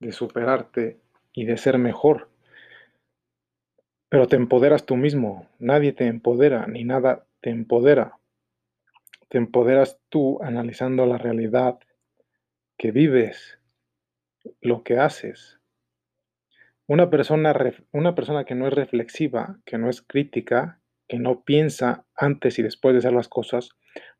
de 0.00 0.12
superarte 0.12 1.03
y 1.34 1.44
de 1.44 1.58
ser 1.58 1.78
mejor. 1.78 2.30
Pero 4.08 4.28
te 4.28 4.36
empoderas 4.36 4.86
tú 4.86 4.96
mismo, 4.96 5.50
nadie 5.58 5.92
te 5.92 6.06
empodera, 6.06 6.66
ni 6.68 6.84
nada 6.84 7.26
te 7.40 7.50
empodera. 7.50 8.18
Te 9.28 9.38
empoderas 9.38 9.98
tú 10.08 10.40
analizando 10.42 11.04
la 11.06 11.18
realidad 11.18 11.80
que 12.78 12.92
vives, 12.92 13.58
lo 14.60 14.84
que 14.84 14.98
haces. 14.98 15.58
Una 16.86 17.10
persona, 17.10 17.52
una 17.92 18.14
persona 18.14 18.44
que 18.44 18.54
no 18.54 18.68
es 18.68 18.74
reflexiva, 18.74 19.58
que 19.64 19.78
no 19.78 19.90
es 19.90 20.02
crítica, 20.02 20.80
que 21.08 21.18
no 21.18 21.42
piensa 21.42 22.06
antes 22.14 22.58
y 22.58 22.62
después 22.62 22.94
de 22.94 22.98
hacer 22.98 23.12
las 23.12 23.28
cosas, 23.28 23.70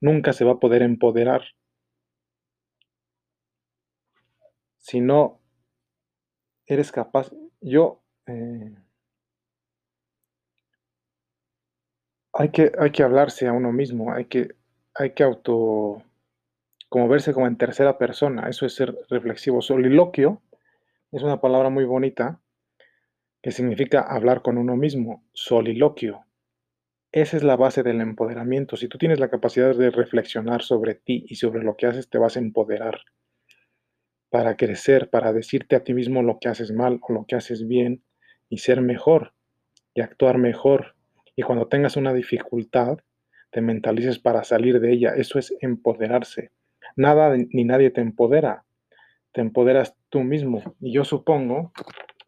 nunca 0.01 0.33
se 0.33 0.45
va 0.45 0.53
a 0.53 0.61
poder 0.61 0.83
empoderar. 0.83 1.43
Si 4.79 5.01
no 5.01 5.44
eres 6.67 6.93
capaz, 6.93 7.31
yo, 7.61 8.03
eh, 8.27 8.75
hay, 12.33 12.51
que, 12.51 12.73
hay 12.79 12.91
que 12.91 13.03
hablarse 13.03 13.47
a 13.47 13.53
uno 13.53 13.73
mismo, 13.73 14.13
hay 14.13 14.27
que, 14.27 14.55
hay 14.95 15.13
que 15.13 15.23
auto, 15.23 16.03
como 16.89 17.09
verse 17.09 17.33
como 17.33 17.47
en 17.47 17.57
tercera 17.57 17.99
persona, 17.99 18.49
eso 18.49 18.67
es 18.67 18.75
ser 18.75 18.97
reflexivo. 19.09 19.61
Soliloquio 19.63 20.43
es 21.13 21.23
una 21.23 21.41
palabra 21.41 21.71
muy 21.71 21.85
bonita 21.85 22.41
que 23.43 23.53
significa 23.53 24.01
hablar 24.01 24.43
con 24.43 24.59
uno 24.59 24.77
mismo, 24.77 25.25
soliloquio. 25.33 26.25
Esa 27.13 27.37
es 27.37 27.45
la 27.45 27.57
base 27.57 27.83
del 27.83 28.01
empoderamiento. 28.01 28.77
Si 28.77 28.89
tú 28.89 28.99
tienes 28.99 29.21
la 29.21 29.29
capacidad 29.29 29.77
de 29.77 29.91
reflexionar 29.91 30.63
sobre 30.63 30.95
ti 30.95 31.25
y 31.29 31.37
sobre 31.37 31.63
lo 31.63 31.77
que 31.77 31.87
haces, 31.87 32.09
te 32.09 32.19
vas 32.19 32.37
a 32.37 32.41
empoderar 32.41 33.03
para 34.35 34.57
crecer, 34.57 35.11
para 35.11 35.33
decirte 35.33 35.77
a 35.77 35.85
ti 35.85 35.95
mismo 35.95 36.21
lo 36.21 36.41
que 36.41 36.49
haces 36.49 36.73
mal 36.73 36.99
o 37.03 37.13
lo 37.13 37.25
que 37.25 37.37
haces 37.37 37.69
bien 37.69 38.03
y 38.49 38.59
ser 38.59 38.81
mejor 38.81 39.33
y 39.95 40.01
actuar 40.01 40.39
mejor. 40.39 40.97
Y 41.37 41.43
cuando 41.43 41.69
tengas 41.69 41.97
una 41.97 42.13
dificultad, 42.13 42.99
te 43.53 43.61
mentalices 43.61 44.19
para 44.19 44.43
salir 44.43 44.81
de 44.81 44.93
ella. 44.93 45.11
Eso 45.11 45.39
es 45.39 45.55
empoderarse. 45.61 46.51
Nada 46.97 47.37
ni 47.37 47.63
nadie 47.63 47.91
te 47.91 48.01
empodera. 48.01 48.65
Te 49.31 49.41
empoderas 49.41 49.95
tú 50.09 50.25
mismo. 50.25 50.75
Y 50.81 50.93
yo 50.93 51.05
supongo 51.05 51.73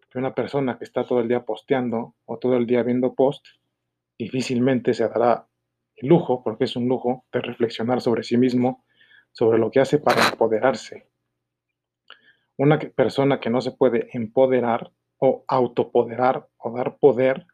que 0.09 0.21
una 0.21 0.33
persona 0.33 0.79
que 0.79 0.85
está 0.85 1.05
todo 1.05 1.19
el 1.19 1.27
día 1.27 1.45
posteando 1.45 2.14
o 2.25 2.38
todo 2.38 2.57
el 2.57 2.69
día 2.69 2.85
viendo 2.85 3.14
posts 3.16 3.59
difícilmente 4.16 4.95
se 4.95 5.09
dará 5.09 5.49
el 5.97 6.09
lujo, 6.09 6.45
porque 6.45 6.66
es 6.66 6.77
un 6.77 6.87
lujo, 6.87 7.25
de 7.33 7.40
reflexionar 7.40 8.01
sobre 8.01 8.23
sí 8.23 8.37
mismo, 8.37 8.85
sobre 9.33 9.59
lo 9.59 9.73
que 9.73 9.81
hace 9.81 9.99
para 9.99 10.25
empoderarse. 10.29 11.09
Una 12.59 12.79
persona 12.79 13.38
que 13.38 13.51
no 13.51 13.61
se 13.61 13.73
puede 13.73 14.09
empoderar 14.12 14.90
o 15.19 15.45
autopoderar 15.47 16.49
o 16.59 16.77
dar 16.77 16.97
poder, 16.99 17.47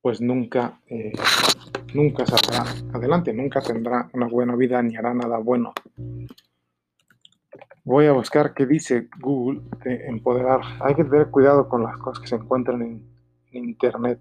pues 0.00 0.20
nunca, 0.20 0.80
eh, 0.86 1.12
nunca 1.94 2.26
saldrá 2.26 2.64
adelante, 2.94 3.32
nunca 3.32 3.60
tendrá 3.60 4.08
una 4.12 4.26
buena 4.26 4.56
vida 4.56 4.82
ni 4.82 4.96
hará 4.96 5.14
nada 5.14 5.38
bueno. 5.38 5.72
Voy 7.84 8.06
a 8.06 8.12
buscar 8.12 8.54
qué 8.54 8.66
dice 8.66 9.08
Google 9.20 9.60
de 9.84 10.06
empoderar. 10.06 10.60
Hay 10.80 10.94
que 10.94 11.04
tener 11.04 11.30
cuidado 11.30 11.68
con 11.68 11.82
las 11.82 11.96
cosas 11.98 12.22
que 12.22 12.28
se 12.28 12.36
encuentran 12.36 12.80
en 12.82 13.64
Internet. 13.64 14.20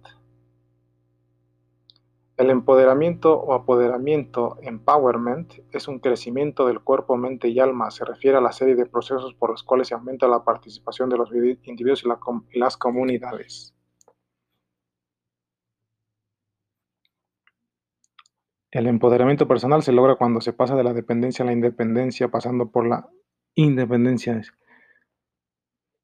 El 2.41 2.49
empoderamiento 2.49 3.39
o 3.39 3.53
apoderamiento, 3.53 4.57
empowerment, 4.63 5.53
es 5.71 5.87
un 5.87 5.99
crecimiento 5.99 6.65
del 6.65 6.79
cuerpo, 6.79 7.15
mente 7.15 7.49
y 7.49 7.59
alma. 7.59 7.91
Se 7.91 8.03
refiere 8.03 8.35
a 8.35 8.41
la 8.41 8.51
serie 8.51 8.73
de 8.73 8.87
procesos 8.87 9.35
por 9.35 9.51
los 9.51 9.61
cuales 9.61 9.89
se 9.89 9.93
aumenta 9.93 10.27
la 10.27 10.43
participación 10.43 11.07
de 11.11 11.17
los 11.17 11.29
individuos 11.31 12.03
y, 12.03 12.57
las 12.57 12.77
comunidades. 12.77 13.75
El 18.71 18.87
empoderamiento 18.87 19.47
personal 19.47 19.83
se 19.83 19.91
logra 19.91 20.15
cuando 20.15 20.41
se 20.41 20.51
pasa 20.51 20.75
de 20.75 20.83
la 20.83 20.93
dependencia 20.93 21.43
a 21.43 21.45
la 21.45 21.53
independencia, 21.53 22.29
pasando 22.29 22.71
por 22.71 22.87
la 22.87 23.07
independencia. 23.53 24.41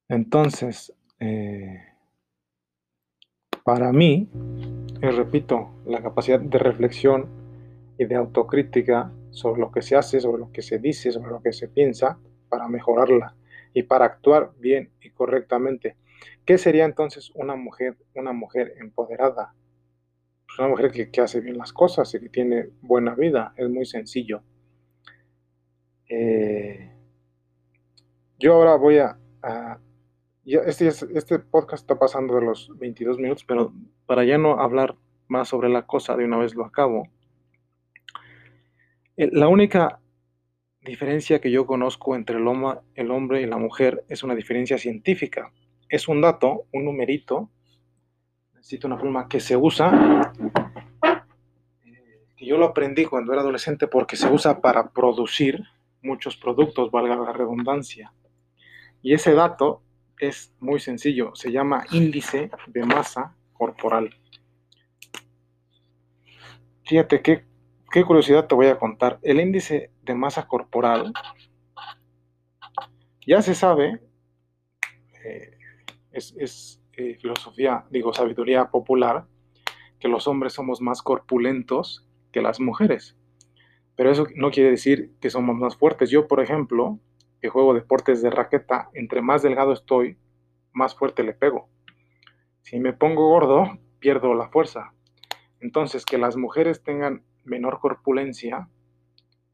Entonces, 0.07 0.93
eh, 1.19 1.96
para 3.67 3.91
mí, 3.91 4.29
y 5.01 5.07
repito, 5.07 5.71
la 5.85 6.01
capacidad 6.01 6.39
de 6.39 6.57
reflexión 6.57 7.27
y 7.97 8.05
de 8.05 8.15
autocrítica 8.15 9.11
sobre 9.31 9.59
lo 9.59 9.73
que 9.73 9.81
se 9.81 9.97
hace, 9.97 10.21
sobre 10.21 10.39
lo 10.39 10.53
que 10.53 10.61
se 10.61 10.79
dice, 10.79 11.11
sobre 11.11 11.31
lo 11.31 11.41
que 11.41 11.51
se 11.51 11.67
piensa, 11.67 12.17
para 12.47 12.69
mejorarla 12.69 13.35
y 13.73 13.83
para 13.83 14.05
actuar 14.05 14.53
bien 14.57 14.91
y 15.01 15.09
correctamente. 15.09 15.97
¿Qué 16.45 16.57
sería 16.57 16.85
entonces 16.85 17.29
una 17.35 17.57
mujer, 17.57 17.97
una 18.15 18.31
mujer 18.31 18.73
empoderada? 18.79 19.53
Pues 20.45 20.59
una 20.59 20.69
mujer 20.69 21.09
que, 21.11 21.19
hace 21.19 21.41
bien 21.41 21.57
las 21.57 21.73
cosas 21.73 22.15
y 22.15 22.21
que 22.21 22.29
tiene 22.29 22.69
buena 22.79 23.15
vida. 23.15 23.53
Es 23.57 23.69
muy 23.69 23.85
sencillo. 23.85 24.43
Eh, 26.07 26.89
yo 28.39 28.53
ahora 28.53 28.77
voy 28.77 28.99
a 28.99 29.17
este, 30.55 30.87
este 30.87 31.39
podcast 31.39 31.83
está 31.83 31.99
pasando 31.99 32.35
de 32.35 32.45
los 32.45 32.71
22 32.77 33.17
minutos, 33.17 33.43
pero 33.45 33.73
para 34.05 34.23
ya 34.23 34.37
no 34.37 34.61
hablar 34.61 34.95
más 35.27 35.49
sobre 35.49 35.67
la 35.67 35.85
cosa, 35.85 36.15
de 36.15 36.23
una 36.23 36.37
vez 36.37 36.55
lo 36.55 36.65
acabo. 36.65 37.09
Eh, 39.17 39.29
la 39.33 39.49
única 39.49 39.99
diferencia 40.81 41.41
que 41.41 41.51
yo 41.51 41.65
conozco 41.65 42.15
entre 42.15 42.37
el, 42.37 42.45
el 42.95 43.11
hombre 43.11 43.41
y 43.41 43.45
la 43.45 43.57
mujer 43.57 44.05
es 44.07 44.23
una 44.23 44.35
diferencia 44.35 44.77
científica. 44.77 45.51
Es 45.89 46.07
un 46.07 46.21
dato, 46.21 46.65
un 46.71 46.85
numerito, 46.85 47.49
necesito 48.53 48.87
una 48.87 48.97
pluma 48.97 49.27
que 49.27 49.41
se 49.41 49.57
usa, 49.57 50.31
eh, 51.83 52.25
que 52.37 52.45
yo 52.45 52.57
lo 52.57 52.67
aprendí 52.67 53.03
cuando 53.05 53.33
era 53.33 53.41
adolescente 53.41 53.87
porque 53.87 54.15
se 54.15 54.31
usa 54.31 54.61
para 54.61 54.91
producir 54.91 55.61
muchos 56.01 56.37
productos, 56.37 56.89
valga 56.89 57.17
la 57.17 57.33
redundancia. 57.33 58.13
Y 59.01 59.13
ese 59.13 59.33
dato 59.33 59.81
es 60.19 60.53
muy 60.59 60.79
sencillo, 60.79 61.35
se 61.35 61.51
llama 61.51 61.85
índice 61.91 62.49
de 62.67 62.85
masa 62.85 63.35
corporal. 63.53 64.15
Fíjate 66.85 67.21
qué, 67.21 67.45
qué 67.91 68.03
curiosidad 68.03 68.47
te 68.47 68.55
voy 68.55 68.67
a 68.67 68.79
contar. 68.79 69.19
El 69.21 69.39
índice 69.39 69.91
de 70.03 70.15
masa 70.15 70.47
corporal 70.47 71.13
ya 73.27 73.41
se 73.41 73.53
sabe, 73.53 73.99
eh, 75.25 75.51
es, 76.13 76.81
eh, 76.93 77.17
filosofía, 77.19 77.85
digo, 77.91 78.13
sabiduría 78.13 78.71
popular, 78.71 79.27
que 79.99 80.07
los 80.07 80.27
hombres 80.27 80.53
somos 80.53 80.79
más 80.81 81.01
corpulentos 81.01 82.07
que 82.31 82.41
las 82.41 82.59
mujeres. 82.59 83.17
Pero 83.97 84.11
eso 84.11 84.27
no 84.35 84.49
quiere 84.51 84.71
decir 84.71 85.11
que 85.19 85.29
somos 85.29 85.57
más 85.57 85.75
fuertes. 85.75 86.09
Yo, 86.09 86.27
por 86.27 86.39
ejemplo, 86.39 86.99
que 87.41 87.49
juego 87.49 87.73
deportes 87.73 88.21
de 88.21 88.29
raqueta, 88.29 88.89
entre 88.93 89.21
más 89.21 89.41
delgado 89.41 89.73
estoy, 89.73 90.17
más 90.73 90.95
fuerte 90.95 91.23
le 91.23 91.33
pego. 91.33 91.69
Si 92.61 92.79
me 92.79 92.93
pongo 92.93 93.29
gordo, 93.29 93.77
pierdo 93.99 94.33
la 94.33 94.49
fuerza. 94.49 94.93
Entonces, 95.59 96.05
que 96.05 96.17
las 96.17 96.35
mujeres 96.35 96.83
tengan 96.83 97.23
menor 97.45 97.79
corpulencia 97.79 98.67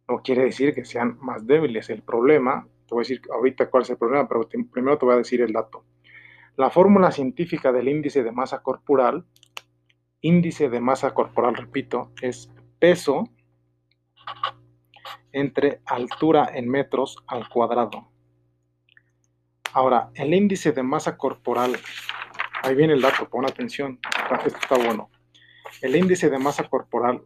no 0.08 0.22
quiere 0.22 0.44
decir 0.44 0.74
que 0.74 0.86
sean 0.86 1.18
más 1.22 1.48
débiles. 1.48 1.90
El 1.90 2.02
problema, 2.02 2.68
te 2.88 2.96
voy 2.96 3.02
a 3.02 3.08
decir 3.08 3.22
ahorita 3.32 3.70
cuál 3.70 3.84
es 3.84 3.90
el 3.90 3.98
problema, 3.98 4.28
pero 4.28 4.48
primero 4.72 4.98
te 4.98 5.06
voy 5.06 5.16
a 5.16 5.18
decir 5.18 5.42
el 5.42 5.54
dato. 5.54 5.86
La 6.56 6.70
fórmula 6.70 7.12
científica 7.12 7.72
del 7.72 7.88
índice 7.88 8.24
de 8.24 8.32
masa 8.32 8.62
corporal, 8.62 9.26
índice 10.22 10.70
de 10.70 10.80
masa 10.80 11.14
corporal, 11.14 11.56
repito, 11.56 12.12
es 12.22 12.52
peso 12.80 13.30
entre 15.34 15.82
altura 15.86 16.52
en 16.54 16.70
metros 16.70 17.18
al 17.28 17.50
cuadrado. 17.50 18.08
Ahora, 19.74 20.12
el 20.14 20.34
índice 20.34 20.72
de 20.72 20.84
masa 20.84 21.18
corporal, 21.18 21.76
ahí 22.62 22.76
viene 22.76 22.94
el 22.94 23.02
dato, 23.02 23.28
pon 23.28 23.46
atención, 23.46 24.00
esto 24.46 24.60
está 24.60 24.78
bueno. 24.78 25.10
El 25.82 25.96
índice 25.96 26.30
de 26.30 26.38
masa 26.38 26.64
corporal 26.70 27.24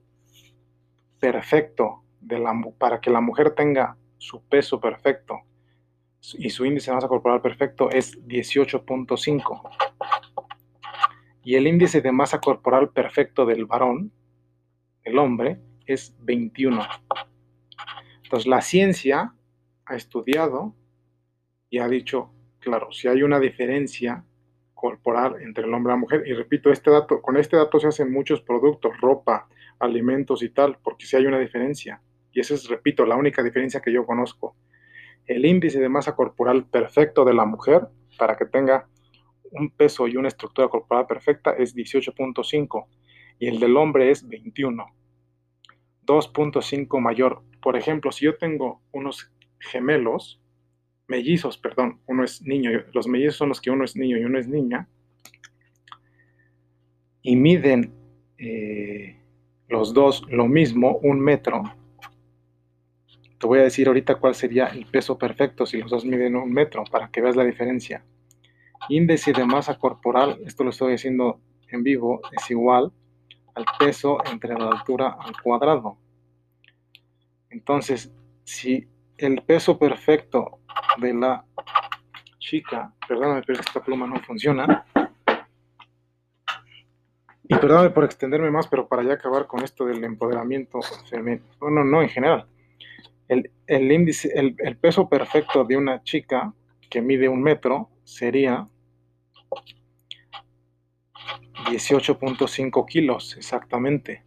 perfecto 1.20 2.04
para 2.78 3.00
que 3.00 3.10
la 3.10 3.22
mujer 3.22 3.54
tenga 3.54 3.98
su 4.18 4.42
peso 4.44 4.80
perfecto 4.80 5.42
y 6.38 6.50
su 6.50 6.66
índice 6.66 6.92
de 6.92 6.96
masa 6.96 7.08
corporal 7.08 7.42
perfecto 7.42 7.90
es 7.92 8.18
18.5. 8.26 9.62
Y 11.44 11.56
el 11.56 11.68
índice 11.68 12.02
de 12.02 12.12
masa 12.12 12.40
corporal 12.40 12.90
perfecto 12.90 13.46
del 13.46 13.66
varón, 13.66 14.12
el 15.04 15.18
hombre, 15.18 15.60
es 15.86 16.16
21. 16.20 16.82
Entonces 18.28 18.48
la 18.48 18.60
ciencia 18.60 19.34
ha 19.86 19.96
estudiado 19.96 20.76
y 21.70 21.80
ha 21.80 21.88
dicho, 21.88 22.30
claro, 22.60 22.92
si 22.92 23.08
hay 23.08 23.24
una 23.24 23.40
diferencia 23.40 24.26
corporal 24.74 25.38
entre 25.42 25.64
el 25.64 25.74
hombre 25.74 25.92
y 25.92 25.96
la 25.96 26.00
mujer, 26.02 26.24
y 26.28 26.34
repito, 26.34 26.70
este 26.70 26.92
dato, 26.92 27.22
con 27.22 27.38
este 27.38 27.56
dato 27.56 27.80
se 27.80 27.88
hacen 27.88 28.12
muchos 28.12 28.42
productos, 28.42 29.00
ropa, 29.00 29.48
alimentos 29.80 30.44
y 30.44 30.50
tal, 30.50 30.78
porque 30.84 31.06
si 31.06 31.16
hay 31.16 31.26
una 31.26 31.40
diferencia. 31.40 32.02
Y 32.34 32.42
esa 32.42 32.56
es, 32.56 32.68
repito, 32.68 33.06
la 33.06 33.16
única 33.16 33.42
diferencia 33.42 33.80
que 33.80 33.94
yo 33.94 34.06
conozco. 34.06 34.58
El 35.26 35.46
índice 35.46 35.80
de 35.80 35.88
masa 35.88 36.14
corporal 36.14 36.66
perfecto 36.66 37.24
de 37.24 37.34
la 37.34 37.46
mujer 37.46 37.88
para 38.18 38.36
que 38.36 38.46
tenga 38.46 38.90
un 39.52 39.70
peso 39.70 40.06
y 40.06 40.18
una 40.18 40.28
estructura 40.28 40.68
corporal 40.68 41.08
perfecta 41.08 41.52
es 41.52 41.74
18.5 41.74 42.88
y 43.40 43.48
el 43.48 43.62
del 43.62 43.78
hombre 43.78 44.12
es 44.12 44.28
21. 44.28 44.86
2.5 46.06 47.00
mayor. 47.00 47.42
Por 47.68 47.76
ejemplo, 47.76 48.14
si 48.14 48.24
yo 48.24 48.38
tengo 48.38 48.82
unos 48.94 49.30
gemelos, 49.60 50.40
mellizos, 51.06 51.58
perdón, 51.58 52.00
uno 52.06 52.24
es 52.24 52.42
niño, 52.42 52.72
los 52.94 53.10
mellizos 53.10 53.36
son 53.36 53.50
los 53.50 53.60
que 53.60 53.70
uno 53.70 53.84
es 53.84 53.94
niño 53.98 54.18
y 54.18 54.24
uno 54.24 54.40
es 54.40 54.48
niña, 54.48 54.88
y 57.22 57.36
miden 57.36 57.92
eh, 58.38 59.18
los 59.68 59.94
dos 59.94 60.24
lo 60.30 60.48
mismo, 60.48 60.98
un 61.04 61.20
metro, 61.20 61.62
te 63.38 63.46
voy 63.46 63.60
a 63.60 63.64
decir 63.64 63.90
ahorita 63.90 64.16
cuál 64.16 64.34
sería 64.34 64.68
el 64.68 64.86
peso 64.86 65.18
perfecto 65.18 65.66
si 65.66 65.82
los 65.82 65.92
dos 65.92 66.06
miden 66.06 66.38
un 66.38 66.54
metro, 66.54 66.86
para 66.90 67.10
que 67.10 67.20
veas 67.20 67.36
la 67.36 67.44
diferencia. 67.44 68.02
Índice 68.88 69.34
de 69.34 69.44
masa 69.44 69.78
corporal, 69.78 70.40
esto 70.46 70.64
lo 70.64 70.70
estoy 70.70 70.94
haciendo 70.94 71.42
en 71.68 71.84
vivo, 71.84 72.22
es 72.32 72.50
igual 72.50 72.94
al 73.56 73.66
peso 73.78 74.20
entre 74.32 74.54
la 74.54 74.70
altura 74.70 75.18
al 75.20 75.34
cuadrado. 75.42 75.98
Entonces, 77.50 78.12
si 78.44 78.88
el 79.18 79.42
peso 79.42 79.78
perfecto 79.78 80.60
de 81.00 81.14
la 81.14 81.46
chica, 82.40 82.94
perdóname, 83.08 83.42
pero 83.46 83.60
esta 83.60 83.84
pluma 83.84 84.08
no 84.08 84.20
funciona. 84.22 84.86
Y 87.44 87.56
perdóname 87.56 87.92
por 87.92 88.04
extenderme 88.04 88.52
más, 88.52 88.68
pero 88.68 88.88
para 88.88 89.04
ya 89.04 89.14
acabar 89.14 89.48
con 89.48 89.64
esto 89.64 89.86
del 89.86 90.04
empoderamiento 90.04 90.82
femenino. 91.10 91.46
No, 91.62 91.84
no, 91.84 92.02
en 92.02 92.10
general. 92.10 92.46
El, 93.28 93.52
índice, 93.92 94.32
el, 94.34 94.56
el 94.60 94.78
peso 94.78 95.10
perfecto 95.10 95.64
de 95.64 95.76
una 95.76 96.02
chica 96.04 96.54
que 96.90 97.02
mide 97.02 97.28
un 97.28 97.42
metro 97.42 97.90
sería 98.04 98.66
18.5 101.66 102.86
kilos 102.86 103.36
exactamente. 103.38 104.24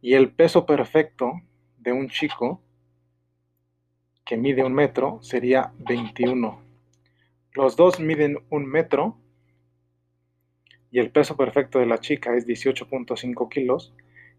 Y 0.00 0.14
el 0.14 0.30
peso 0.30 0.66
perfecto 0.66 1.40
de 1.86 1.92
un 1.92 2.08
chico 2.08 2.60
que 4.24 4.36
mide 4.36 4.64
un 4.64 4.74
metro 4.74 5.20
sería 5.22 5.72
21. 5.78 6.60
Los 7.52 7.76
dos 7.76 8.00
miden 8.00 8.38
un 8.50 8.66
metro 8.66 9.16
y 10.90 10.98
el 10.98 11.12
peso 11.12 11.36
perfecto 11.36 11.78
de 11.78 11.86
la 11.86 11.98
chica 11.98 12.36
es 12.36 12.44
18.5 12.44 13.48
kilos 13.48 13.94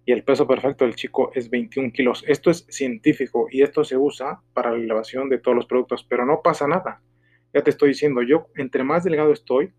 y 0.06 0.12
el 0.12 0.26
peso 0.26 0.46
perfecto 0.46 0.84
del 0.84 0.96
chico 0.96 1.32
es 1.34 1.50
21 1.50 1.94
kilos. 1.94 2.26
Esto 2.28 2.52
es 2.52 2.66
científico 2.70 3.48
y 3.50 3.62
esto 3.62 3.86
se 3.86 3.96
usa 3.96 4.42
para 4.54 4.72
la 4.72 4.78
elevación 4.78 5.30
de 5.30 5.38
todos 5.38 5.56
los 5.56 5.66
productos, 5.66 6.04
pero 6.04 6.26
no 6.26 6.42
pasa 6.42 6.68
nada. 6.68 7.02
Ya 7.54 7.64
te 7.64 7.70
estoy 7.70 7.90
diciendo, 7.90 8.24
yo 8.24 8.48
entre 8.58 8.84
más 8.84 9.06
delgado 9.06 9.32
estoy, 9.32 9.72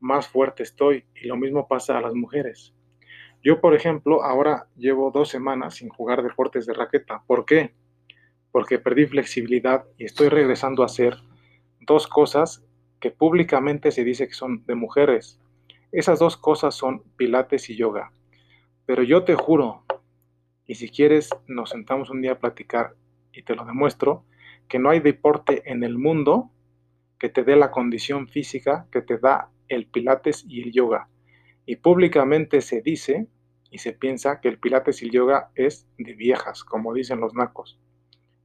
más 0.00 0.26
fuerte 0.26 0.64
estoy. 0.64 1.04
Y 1.14 1.28
lo 1.28 1.36
mismo 1.36 1.68
pasa 1.68 1.96
a 1.96 2.00
las 2.00 2.14
mujeres. 2.14 2.74
Yo, 3.44 3.60
por 3.60 3.74
ejemplo, 3.74 4.24
ahora 4.24 4.68
llevo 4.74 5.10
dos 5.10 5.28
semanas 5.28 5.74
sin 5.74 5.90
jugar 5.90 6.22
deportes 6.22 6.64
de 6.64 6.72
raqueta. 6.72 7.22
¿Por 7.26 7.44
qué? 7.44 7.74
Porque 8.50 8.78
perdí 8.78 9.04
flexibilidad 9.04 9.84
y 9.98 10.06
estoy 10.06 10.30
regresando 10.30 10.82
a 10.82 10.86
hacer 10.86 11.18
dos 11.80 12.06
cosas 12.06 12.64
que 13.00 13.10
públicamente 13.10 13.90
se 13.90 14.02
dice 14.02 14.26
que 14.26 14.32
son 14.32 14.64
de 14.64 14.74
mujeres. 14.74 15.38
Esas 15.92 16.20
dos 16.20 16.38
cosas 16.38 16.74
son 16.74 17.02
pilates 17.18 17.68
y 17.68 17.76
yoga. 17.76 18.12
Pero 18.86 19.02
yo 19.02 19.24
te 19.24 19.34
juro, 19.34 19.84
y 20.66 20.76
si 20.76 20.88
quieres 20.88 21.28
nos 21.46 21.68
sentamos 21.68 22.08
un 22.08 22.22
día 22.22 22.32
a 22.32 22.38
platicar 22.38 22.94
y 23.30 23.42
te 23.42 23.54
lo 23.54 23.66
demuestro, 23.66 24.24
que 24.68 24.78
no 24.78 24.88
hay 24.88 25.00
deporte 25.00 25.70
en 25.70 25.84
el 25.84 25.98
mundo 25.98 26.50
que 27.18 27.28
te 27.28 27.44
dé 27.44 27.56
la 27.56 27.70
condición 27.70 28.26
física 28.26 28.86
que 28.90 29.02
te 29.02 29.18
da 29.18 29.50
el 29.68 29.86
pilates 29.86 30.46
y 30.48 30.62
el 30.62 30.72
yoga. 30.72 31.10
Y 31.66 31.76
públicamente 31.76 32.62
se 32.62 32.80
dice 32.80 33.28
y 33.74 33.78
se 33.78 33.92
piensa 33.92 34.40
que 34.40 34.46
el 34.46 34.60
pilates 34.60 35.02
y 35.02 35.06
el 35.06 35.10
yoga 35.10 35.50
es 35.56 35.88
de 35.98 36.12
viejas, 36.12 36.62
como 36.62 36.94
dicen 36.94 37.18
los 37.18 37.34
nacos. 37.34 37.76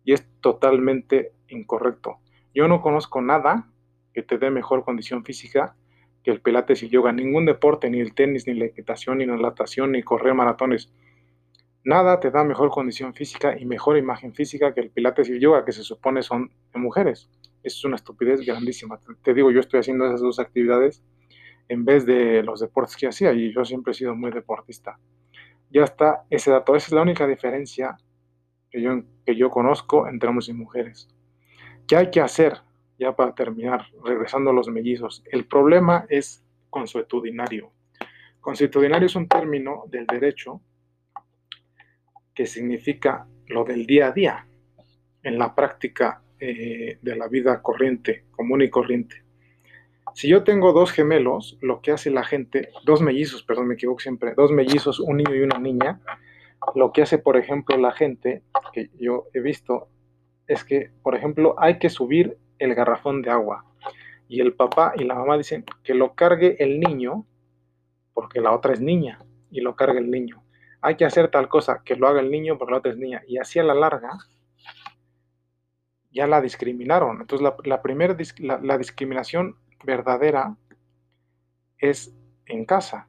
Y 0.04 0.13
es 0.13 0.28
totalmente 0.42 1.34
incorrecto. 1.50 2.18
Yo 2.52 2.68
no 2.68 2.82
conozco 2.82 3.22
nada 3.22 3.70
que 4.12 4.24
te 4.24 4.39
dé 4.39 4.50
mejor 4.50 4.84
condición 4.84 5.24
física 5.24 5.76
que 6.24 6.32
el 6.32 6.42
pilates 6.42 6.82
y 6.82 6.86
el 6.88 6.92
yoga. 6.94 7.12
Ningún 7.12 7.46
deporte, 7.46 7.92
ni 7.92 8.00
el 8.00 8.15
tenis, 8.15 8.48
ni 8.48 8.56
la 8.56 8.65
equitación, 8.65 9.20
ni 9.20 9.28
la 9.28 9.38
natación, 9.38 9.92
ni 9.92 10.02
correr 10.02 10.34
maratones. 10.34 10.92
Nada 11.84 12.20
te 12.20 12.32
da 12.32 12.44
mejor 12.44 12.72
condición 12.72 13.13
física 13.13 13.56
y 13.56 13.65
mejor 13.68 14.00
imagen 14.00 14.34
física 14.34 14.74
que 14.74 14.82
el 14.82 14.89
pilates 14.89 15.30
y 15.30 15.34
el 15.34 15.39
yoga, 15.39 15.63
que 15.63 15.74
se 15.74 15.84
supone 15.84 16.24
son 16.24 16.52
de 16.74 16.80
mujeres. 16.80 17.30
Es 17.62 17.86
una 17.86 17.98
estupidez 17.98 18.42
grandísima. 18.42 19.00
Te 19.22 19.36
digo, 19.36 19.52
yo 19.52 19.60
estoy 19.60 19.82
haciendo 19.82 20.08
esas 20.08 20.22
dos 20.22 20.39
actividades 20.39 21.04
en 21.68 21.86
vez 21.86 22.08
de 22.08 22.42
los 22.42 22.60
deportes 22.62 22.98
que 22.98 23.06
hacía 23.06 23.32
y 23.32 23.54
yo 23.54 23.63
siempre 23.63 23.92
he 23.92 23.94
sido 23.94 24.15
muy 24.15 24.32
deportista. 24.32 24.98
Ya 25.69 25.84
está 25.84 26.25
ese 26.29 26.51
dato. 26.51 26.75
Esa 26.75 26.88
es 26.88 26.93
la 26.93 27.01
única 27.01 27.27
diferencia 27.27 27.97
que 28.69 28.82
yo, 28.82 29.03
que 29.25 29.36
yo 29.36 29.49
conozco 29.49 30.08
entre 30.08 30.29
hombres 30.29 30.49
y 30.49 30.53
mujeres. 30.53 31.08
¿Qué 31.88 31.95
hay 31.95 32.12
que 32.12 32.21
hacer? 32.21 32.62
Ya 32.97 33.15
para 33.15 33.34
terminar, 33.34 33.86
regresando 34.03 34.51
a 34.51 34.53
los 34.53 34.67
mellizos. 34.67 35.23
El 35.32 35.45
problema 35.45 36.05
es 36.10 36.43
consuetudinario. 36.69 37.71
Consuetudinario 38.41 39.08
es 39.08 39.15
un 39.15 39.27
término 39.27 39.84
del 39.88 40.05
derecho 40.05 40.62
que 42.34 42.45
significa 42.45 43.27
lo 43.47 43.63
del 43.63 43.86
día 43.86 44.08
a 44.08 44.12
día 44.12 44.47
en 45.23 45.38
la 45.38 45.53
práctica 45.53 46.21
eh, 46.39 46.99
de 47.01 47.15
la 47.15 47.27
vida 47.27 47.62
corriente, 47.62 48.25
común 48.32 48.62
y 48.62 48.69
corriente. 48.69 49.23
Si 50.13 50.28
yo 50.28 50.43
tengo 50.43 50.74
dos 50.74 50.91
gemelos, 50.91 51.58
lo 51.62 51.82
que 51.82 51.91
hace 51.91 52.10
la 52.10 52.24
gente, 52.24 52.69
dos 52.84 53.02
mellizos, 53.02 53.43
perdón, 53.43 53.67
me 53.67 53.76
equivoco 53.76 54.00
siempre, 54.00 54.34
dos 54.36 54.52
mellizos, 54.52 55.00
un 55.00 55.17
niño 55.17 55.36
y 55.36 55.41
una 55.41 55.60
niña, 55.60 56.02
lo 56.76 56.91
que 56.91 57.02
hace, 57.02 57.17
por 57.17 57.38
ejemplo, 57.38 57.78
la 57.78 57.91
gente, 57.91 58.43
que 58.74 58.89
yo 59.00 59.28
he 59.34 59.39
visto, 59.39 59.88
es 60.48 60.63
que, 60.63 60.91
por 61.04 61.15
ejemplo, 61.15 61.56
hay 61.58 61.80
que 61.80 61.89
subir 61.89 62.38
el 62.58 62.76
garrafón 62.76 63.22
de 63.22 63.30
agua. 63.30 63.65
Y 64.28 64.41
el 64.41 64.54
papá 64.54 64.93
y 64.95 65.04
la 65.04 65.15
mamá 65.15 65.38
dicen 65.38 65.63
que 65.84 65.93
lo 65.93 66.13
cargue 66.13 66.58
el 66.60 66.80
niño, 66.80 67.26
porque 68.13 68.41
la 68.41 68.52
otra 68.52 68.74
es 68.74 68.82
niña, 68.82 69.19
y 69.52 69.62
lo 69.62 69.76
cargue 69.76 70.00
el 70.00 70.12
niño. 70.12 70.43
Hay 70.82 70.95
que 70.95 71.06
hacer 71.06 71.30
tal 71.30 71.50
cosa, 71.50 71.82
que 71.84 71.95
lo 71.95 72.08
haga 72.08 72.19
el 72.19 72.32
niño, 72.32 72.58
porque 72.58 72.72
la 72.72 72.78
otra 72.78 72.91
es 72.91 72.98
niña. 72.98 73.24
Y 73.28 73.38
así 73.38 73.60
a 73.60 73.63
la 73.63 73.74
larga, 73.74 74.17
ya 76.12 76.28
la 76.28 76.41
discriminaron. 76.41 77.22
Entonces, 77.22 77.43
la, 77.43 77.56
la 77.63 77.82
primera 77.82 78.15
la 78.39 78.78
discriminación 78.78 79.56
verdadera 79.84 80.56
es 81.78 82.13
en 82.46 82.65
casa. 82.65 83.08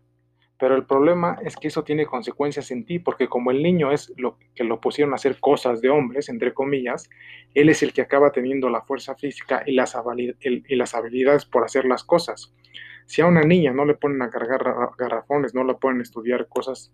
Pero 0.59 0.77
el 0.77 0.85
problema 0.85 1.39
es 1.43 1.57
que 1.57 1.69
eso 1.69 1.83
tiene 1.85 2.05
consecuencias 2.05 2.71
en 2.71 2.85
ti, 2.85 2.99
porque 2.99 3.29
como 3.29 3.51
el 3.51 3.63
niño 3.63 3.93
es 3.93 4.13
lo 4.19 4.37
que 4.55 4.63
lo 4.63 4.79
pusieron 4.79 5.15
a 5.15 5.17
hacer 5.17 5.41
cosas 5.41 5.81
de 5.81 5.89
hombres, 5.89 6.29
entre 6.29 6.53
comillas, 6.53 7.09
él 7.55 7.71
es 7.71 7.83
el 7.83 7.95
que 7.95 8.03
acaba 8.03 8.31
teniendo 8.31 8.69
la 8.69 8.83
fuerza 8.83 9.15
física 9.15 9.63
y 9.65 9.73
las, 9.73 9.97
y 10.41 10.77
las 10.77 10.95
habilidades 10.95 11.47
por 11.47 11.65
hacer 11.65 11.87
las 11.87 12.05
cosas. 12.05 12.53
Si 13.07 13.23
a 13.23 13.27
una 13.27 13.43
niña 13.43 13.73
no 13.73 13.87
le 13.87 13.95
ponen 13.95 14.21
a 14.21 14.29
cargar 14.29 14.63
garrafones, 14.99 15.55
no 15.55 15.65
la 15.65 15.79
ponen 15.79 16.01
a 16.01 16.03
estudiar 16.03 16.47
cosas 16.47 16.93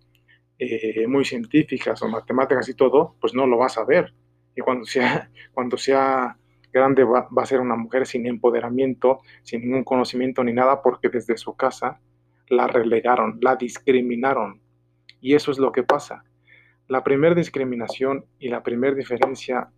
eh, 0.59 1.07
muy 1.09 1.25
científicas 1.25 2.01
o 2.03 2.09
matemáticas 2.09 2.69
y 2.69 2.75
todo, 2.75 3.17
pues 3.21 3.35
no 3.35 3.47
lo 3.47 3.59
vas 3.59 3.77
a 3.79 3.85
ver. 3.85 4.15
Y 4.55 4.61
cuando 4.61 4.87
sea, 4.87 5.29
cuando 5.53 5.77
sea 5.77 6.39
grande 6.77 7.05
va, 7.05 7.29
a 7.37 7.47
ser 7.47 7.61
una 7.61 7.77
mujer 7.77 8.07
sin 8.07 8.27
empoderamiento, 8.27 9.21
sin 9.43 9.62
ningún 9.62 9.85
conocimiento 9.85 10.45
ni 10.45 10.53
nada, 10.53 10.83
porque 10.83 11.09
desde 11.09 11.37
su 11.37 11.57
casa 11.57 12.01
la 12.49 12.67
relegaron, 12.67 13.39
la 13.41 13.57
discriminaron. 13.57 14.61
Y 15.21 15.35
eso 15.35 15.51
es 15.51 15.59
lo 15.59 15.73
que 15.73 15.83
pasa. 15.83 16.25
La 16.89 17.03
primera 17.03 17.35
discriminación 17.35 18.27
y 18.39 18.49
la 18.49 18.62
primera 18.62 18.95
diferencia 18.95 19.69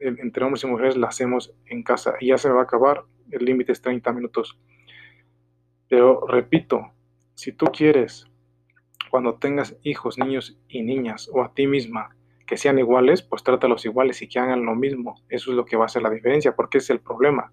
entre 0.00 0.44
hombres 0.44 0.62
y 0.62 0.68
mujeres 0.68 0.96
la 0.96 1.08
hacemos 1.08 1.52
en 1.66 1.82
casa 1.82 2.14
y 2.20 2.28
ya 2.28 2.38
se 2.38 2.48
va 2.48 2.60
a 2.60 2.64
acabar, 2.64 3.02
el 3.30 3.44
límite 3.44 3.72
es 3.72 3.82
30 3.82 4.12
minutos. 4.12 4.58
Pero 5.88 6.26
repito, 6.26 6.92
si 7.34 7.52
tú 7.52 7.66
quieres, 7.66 8.26
cuando 9.10 9.34
tengas 9.34 9.76
hijos, 9.82 10.18
niños 10.18 10.58
y 10.68 10.82
niñas, 10.82 11.28
o 11.32 11.42
a 11.42 11.52
ti 11.52 11.66
misma, 11.66 12.14
que 12.48 12.56
sean 12.56 12.78
iguales, 12.78 13.20
pues 13.20 13.44
trátalos 13.44 13.84
iguales 13.84 14.22
y 14.22 14.28
que 14.28 14.38
hagan 14.38 14.64
lo 14.64 14.74
mismo. 14.74 15.20
Eso 15.28 15.50
es 15.50 15.56
lo 15.56 15.66
que 15.66 15.76
va 15.76 15.82
a 15.82 15.86
hacer 15.86 16.00
la 16.00 16.08
diferencia, 16.08 16.56
porque 16.56 16.78
es 16.78 16.88
el 16.88 16.98
problema. 16.98 17.52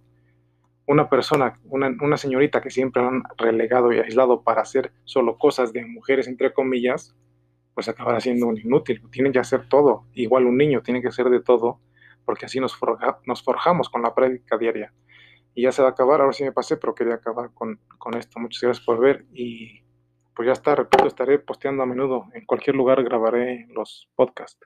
Una 0.87 1.09
persona, 1.09 1.59
una, 1.65 2.15
señorita 2.15 2.61
que 2.61 2.69
siempre 2.69 3.03
han 3.03 3.23
relegado 3.37 3.91
y 3.91 3.99
aislado 3.99 4.41
para 4.43 4.61
hacer 4.61 4.93
solo 5.03 5.37
cosas 5.37 5.73
de 5.73 5.85
mujeres, 5.85 6.29
entre 6.29 6.53
comillas, 6.53 7.13
pues 7.73 7.89
acabará 7.89 8.21
siendo 8.21 8.47
un 8.47 8.57
inútil. 8.57 9.01
Tienen 9.11 9.33
que 9.33 9.39
hacer 9.39 9.67
todo. 9.67 10.05
Igual 10.13 10.45
un 10.45 10.57
niño 10.57 10.81
tiene 10.81 11.01
que 11.01 11.09
hacer 11.09 11.29
de 11.29 11.41
todo, 11.41 11.81
porque 12.23 12.45
así 12.45 12.61
nos, 12.61 12.79
nos 13.25 13.43
forjamos 13.43 13.89
con 13.89 14.01
la 14.01 14.15
práctica 14.15 14.57
diaria. 14.57 14.93
Y 15.53 15.63
ya 15.63 15.73
se 15.73 15.81
va 15.81 15.89
a 15.89 15.91
acabar, 15.91 16.21
ahora 16.21 16.31
sí 16.31 16.45
me 16.45 16.53
pasé, 16.53 16.77
pero 16.77 16.95
quería 16.95 17.15
acabar 17.15 17.51
con, 17.53 17.81
con 17.97 18.15
esto. 18.15 18.39
Muchas 18.39 18.61
gracias 18.61 18.85
por 18.85 19.01
ver 19.01 19.25
y 19.33 19.81
pues 20.33 20.45
ya 20.45 20.53
está, 20.53 20.73
repito, 20.73 21.05
estaré 21.05 21.37
posteando 21.39 21.83
a 21.83 21.85
menudo. 21.85 22.27
En 22.33 22.45
cualquier 22.45 22.77
lugar 22.77 23.03
grabaré 23.03 23.67
los 23.73 24.09
podcasts. 24.15 24.65